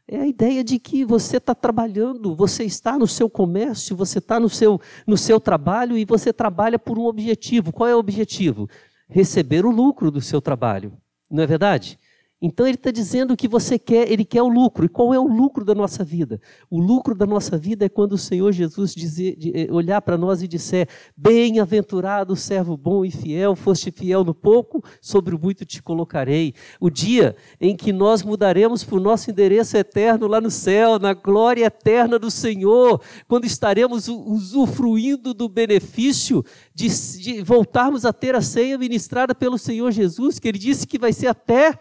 é 0.07 0.21
a 0.21 0.27
ideia 0.27 0.65
de 0.65 0.79
que 0.79 1.05
você 1.05 1.37
está 1.37 1.55
trabalhando, 1.55 2.35
você 2.35 2.65
está 2.65 2.99
no 2.99 3.07
seu 3.07 3.29
comércio, 3.29 3.95
você 3.97 4.19
está 4.19 4.41
no 4.41 4.49
seu, 4.49 4.81
no 5.07 5.19
seu 5.19 5.39
trabalho 5.39 5.99
e 5.99 6.05
você 6.05 6.33
trabalha 6.33 6.79
por 6.79 6.99
um 6.99 7.05
objetivo. 7.05 7.73
Qual 7.73 7.89
é 7.89 7.95
o 7.95 7.99
objetivo? 7.99 8.69
Receber 9.09 9.67
o 9.67 9.71
lucro 9.71 10.11
do 10.11 10.21
seu 10.21 10.41
trabalho. 10.41 10.97
Não 11.31 11.43
é 11.43 11.47
verdade? 11.47 11.99
Então 12.41 12.67
ele 12.67 12.77
está 12.77 12.93
dizendo 12.93 13.37
que 13.37 13.49
você 13.49 13.79
quer, 13.79 14.11
ele 14.11 14.25
quer 14.25 14.43
o 14.43 14.49
lucro. 14.49 14.85
E 14.85 14.89
qual 14.89 15.13
é 15.13 15.19
o 15.19 15.27
lucro 15.27 15.65
da 15.65 15.75
nossa 15.75 16.05
vida? 16.05 16.41
O 16.71 16.81
lucro 16.81 17.15
da 17.15 17.27
nossa 17.27 17.59
vida 17.59 17.85
é 17.85 17.89
quando 17.89 18.13
o 18.13 18.19
Senhor 18.19 18.53
Jesus 18.53 18.95
dizer, 18.95 19.37
eh, 19.55 19.67
olhar 19.73 20.01
para 20.01 20.17
nós 20.17 20.41
e 20.41 20.47
disser: 20.47 20.89
Bem-aventurado, 21.17 22.37
servo 22.37 22.77
bom 22.77 23.05
e 23.05 23.11
fiel, 23.11 23.57
foste 23.57 23.91
fiel 23.91 24.23
no 24.23 24.33
pouco, 24.33 24.85
sobre 25.01 25.35
o 25.35 25.39
muito 25.39 25.65
te 25.65 25.83
colocarei. 25.83 26.55
O 26.81 26.89
dia 26.89 27.35
em 27.61 27.75
que 27.75 27.93
nós 27.93 28.23
mudaremos 28.23 28.85
para 28.85 28.97
o 28.97 29.01
nosso 29.01 29.31
endereço 29.31 29.77
eterno 29.77 30.29
lá 30.29 30.41
no 30.41 30.51
céu, 30.51 30.99
na 30.99 31.15
glória 31.15 31.65
eterna 31.65 32.21
do 32.21 32.31
Senhor, 32.31 33.03
quando 33.27 33.47
estaremos 33.47 34.07
usufruindo 34.07 35.35
do 35.35 35.49
benefício 35.49 36.45
de, 36.73 36.89
de 37.19 37.43
voltarmos 37.43 38.05
a 38.05 38.13
ter 38.13 38.37
a 38.37 38.41
ceia 38.41 38.79
ministrada 38.79 39.35
pelo 39.35 39.59
Senhor 39.59 39.91
Jesus, 39.91 40.39
que 40.39 40.47
ele 40.47 40.59
disse 40.59 40.87
que 40.87 40.99
vai 40.99 41.13
ser 41.13 41.27
até 41.27 41.77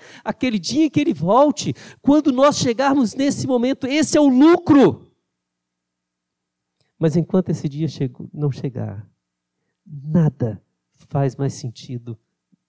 aquele 0.48 0.60
dia 0.60 0.86
em 0.86 0.90
que 0.90 1.00
ele 1.00 1.14
volte. 1.14 1.74
Quando 2.02 2.32
nós 2.32 2.58
chegarmos 2.58 3.14
nesse 3.14 3.46
momento, 3.46 3.86
esse 3.86 4.18
é 4.18 4.22
o 4.22 4.28
lucro. 4.28 5.12
Mas 6.98 7.16
enquanto 7.16 7.50
esse 7.50 7.68
dia 7.70 7.88
não 8.34 8.52
chegar, 8.52 9.08
nada 9.86 10.62
faz 10.96 11.36
mais 11.36 11.54
sentido 11.54 12.18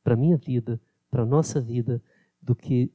para 0.02 0.14
a 0.14 0.16
minha 0.16 0.36
vida, 0.36 0.80
para 1.10 1.22
a 1.22 1.26
nossa 1.26 1.60
vida, 1.60 2.02
do 2.42 2.54
que 2.54 2.92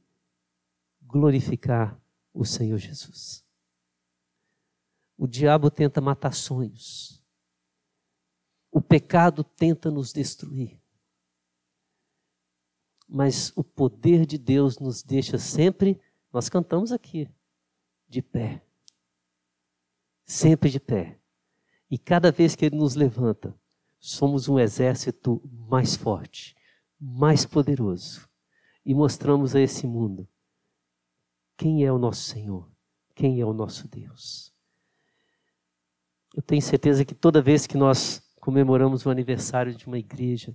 glorificar 1.02 2.00
o 2.32 2.44
Senhor 2.44 2.78
Jesus. 2.78 3.44
O 5.16 5.26
diabo 5.26 5.70
tenta 5.70 6.00
matar 6.00 6.34
sonhos. 6.34 7.22
O 8.70 8.80
pecado 8.80 9.44
tenta 9.44 9.90
nos 9.90 10.12
destruir. 10.12 10.80
Mas 13.08 13.52
o 13.54 13.62
poder 13.62 14.26
de 14.26 14.38
Deus 14.38 14.78
nos 14.78 15.02
deixa 15.02 15.38
sempre, 15.38 16.00
nós 16.32 16.48
cantamos 16.48 16.92
aqui, 16.92 17.28
de 18.08 18.22
pé. 18.22 18.62
Sempre 20.24 20.70
de 20.70 20.80
pé. 20.80 21.18
E 21.90 21.98
cada 21.98 22.32
vez 22.32 22.56
que 22.56 22.64
Ele 22.64 22.76
nos 22.76 22.94
levanta, 22.94 23.54
somos 23.98 24.48
um 24.48 24.58
exército 24.58 25.40
mais 25.68 25.94
forte, 25.96 26.56
mais 26.98 27.44
poderoso. 27.44 28.28
E 28.84 28.94
mostramos 28.94 29.54
a 29.54 29.60
esse 29.60 29.86
mundo 29.86 30.28
quem 31.56 31.84
é 31.84 31.92
o 31.92 31.98
nosso 31.98 32.22
Senhor, 32.22 32.70
quem 33.14 33.40
é 33.40 33.46
o 33.46 33.52
nosso 33.52 33.88
Deus. 33.88 34.52
Eu 36.34 36.42
tenho 36.42 36.60
certeza 36.60 37.04
que 37.04 37.14
toda 37.14 37.40
vez 37.40 37.66
que 37.66 37.76
nós 37.76 38.20
comemoramos 38.40 39.06
o 39.06 39.10
aniversário 39.10 39.74
de 39.74 39.86
uma 39.86 39.98
igreja. 39.98 40.54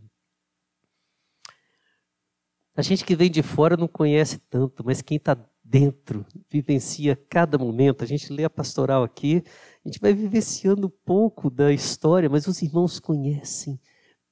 A 2.80 2.82
gente 2.82 3.04
que 3.04 3.14
vem 3.14 3.30
de 3.30 3.44
fora 3.44 3.76
não 3.76 3.90
conhece 3.90 4.40
tanto, 4.50 4.86
mas 4.86 5.02
quem 5.02 5.18
está 5.18 5.38
dentro 5.62 6.26
vivencia 6.50 7.14
cada 7.30 7.58
momento. 7.58 8.06
A 8.06 8.08
gente 8.08 8.32
lê 8.32 8.46
a 8.46 8.50
pastoral 8.50 9.04
aqui, 9.04 9.44
a 9.84 9.90
gente 9.90 10.00
vai 10.00 10.14
vivenciando 10.14 10.88
um 10.88 10.92
pouco 11.04 11.50
da 11.50 11.74
história, 11.74 12.30
mas 12.30 12.48
os 12.48 12.62
irmãos 12.62 12.98
conhecem 12.98 13.78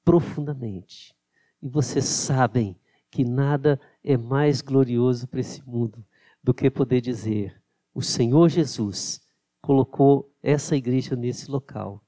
profundamente. 0.02 1.14
E 1.60 1.68
vocês 1.68 2.06
sabem 2.06 2.74
que 3.10 3.22
nada 3.22 3.78
é 4.02 4.16
mais 4.16 4.62
glorioso 4.62 5.28
para 5.28 5.40
esse 5.40 5.62
mundo 5.68 6.02
do 6.42 6.54
que 6.54 6.70
poder 6.70 7.02
dizer: 7.02 7.62
o 7.92 8.00
Senhor 8.00 8.48
Jesus 8.48 9.20
colocou 9.60 10.34
essa 10.42 10.74
igreja 10.74 11.14
nesse 11.14 11.50
local 11.50 12.02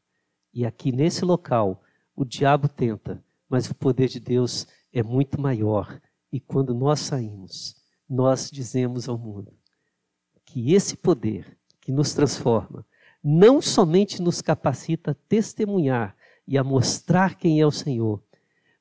e 0.55 0.64
aqui 0.64 0.90
nesse 0.90 1.22
local, 1.22 1.83
o 2.16 2.24
diabo 2.24 2.66
tenta, 2.66 3.22
mas 3.46 3.68
o 3.68 3.74
poder 3.74 4.09
de 4.09 4.18
Deus 4.18 4.66
é 4.90 5.03
muito 5.03 5.38
maior. 5.38 6.00
E 6.32 6.38
quando 6.38 6.74
nós 6.74 7.00
saímos, 7.00 7.76
nós 8.08 8.50
dizemos 8.50 9.08
ao 9.08 9.18
mundo 9.18 9.52
que 10.44 10.74
esse 10.74 10.96
poder 10.96 11.58
que 11.80 11.92
nos 11.92 12.12
transforma 12.12 12.86
não 13.22 13.60
somente 13.60 14.22
nos 14.22 14.40
capacita 14.40 15.10
a 15.10 15.14
testemunhar 15.14 16.16
e 16.46 16.56
a 16.56 16.64
mostrar 16.64 17.36
quem 17.36 17.60
é 17.60 17.66
o 17.66 17.70
Senhor, 17.70 18.22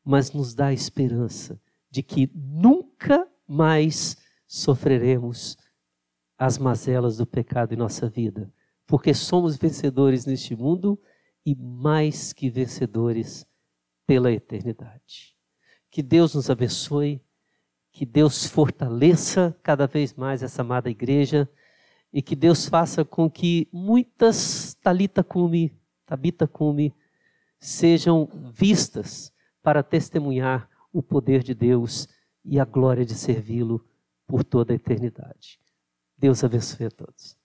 mas 0.03 0.31
nos 0.31 0.55
dá 0.55 0.67
a 0.67 0.73
esperança 0.73 1.61
de 1.91 2.01
que 2.01 2.31
nunca 2.33 3.27
mais 3.47 4.17
sofreremos 4.47 5.57
as 6.37 6.57
mazelas 6.57 7.17
do 7.17 7.27
pecado 7.27 7.73
em 7.73 7.77
nossa 7.77 8.09
vida, 8.09 8.51
porque 8.87 9.13
somos 9.13 9.57
vencedores 9.57 10.25
neste 10.25 10.55
mundo 10.55 10.99
e 11.45 11.53
mais 11.55 12.31
que 12.31 12.49
vencedores 12.49 13.45
pela 14.07 14.31
eternidade. 14.31 15.35
Que 15.91 16.01
Deus 16.01 16.33
nos 16.33 16.49
abençoe, 16.49 17.21
que 17.91 18.05
Deus 18.05 18.45
fortaleça 18.45 19.55
cada 19.63 19.87
vez 19.87 20.13
mais 20.13 20.43
essa 20.43 20.61
amada 20.61 20.89
igreja 20.89 21.49
e 22.11 22.21
que 22.21 22.35
Deus 22.35 22.67
faça 22.67 23.05
com 23.05 23.29
que 23.29 23.67
muitas 23.71 24.75
talita 24.81 25.23
cume, 25.23 25.77
tabita 26.05 26.47
cume, 26.47 26.93
sejam 27.59 28.27
vistas 28.53 29.33
para 29.61 29.83
testemunhar 29.83 30.69
o 30.91 31.03
poder 31.03 31.43
de 31.43 31.53
Deus 31.53 32.07
e 32.43 32.59
a 32.59 32.65
glória 32.65 33.05
de 33.05 33.13
servi-lo 33.13 33.85
por 34.25 34.43
toda 34.43 34.73
a 34.73 34.75
eternidade. 34.75 35.59
Deus 36.17 36.43
abençoe 36.43 36.87
a 36.87 36.91
todos. 36.91 37.38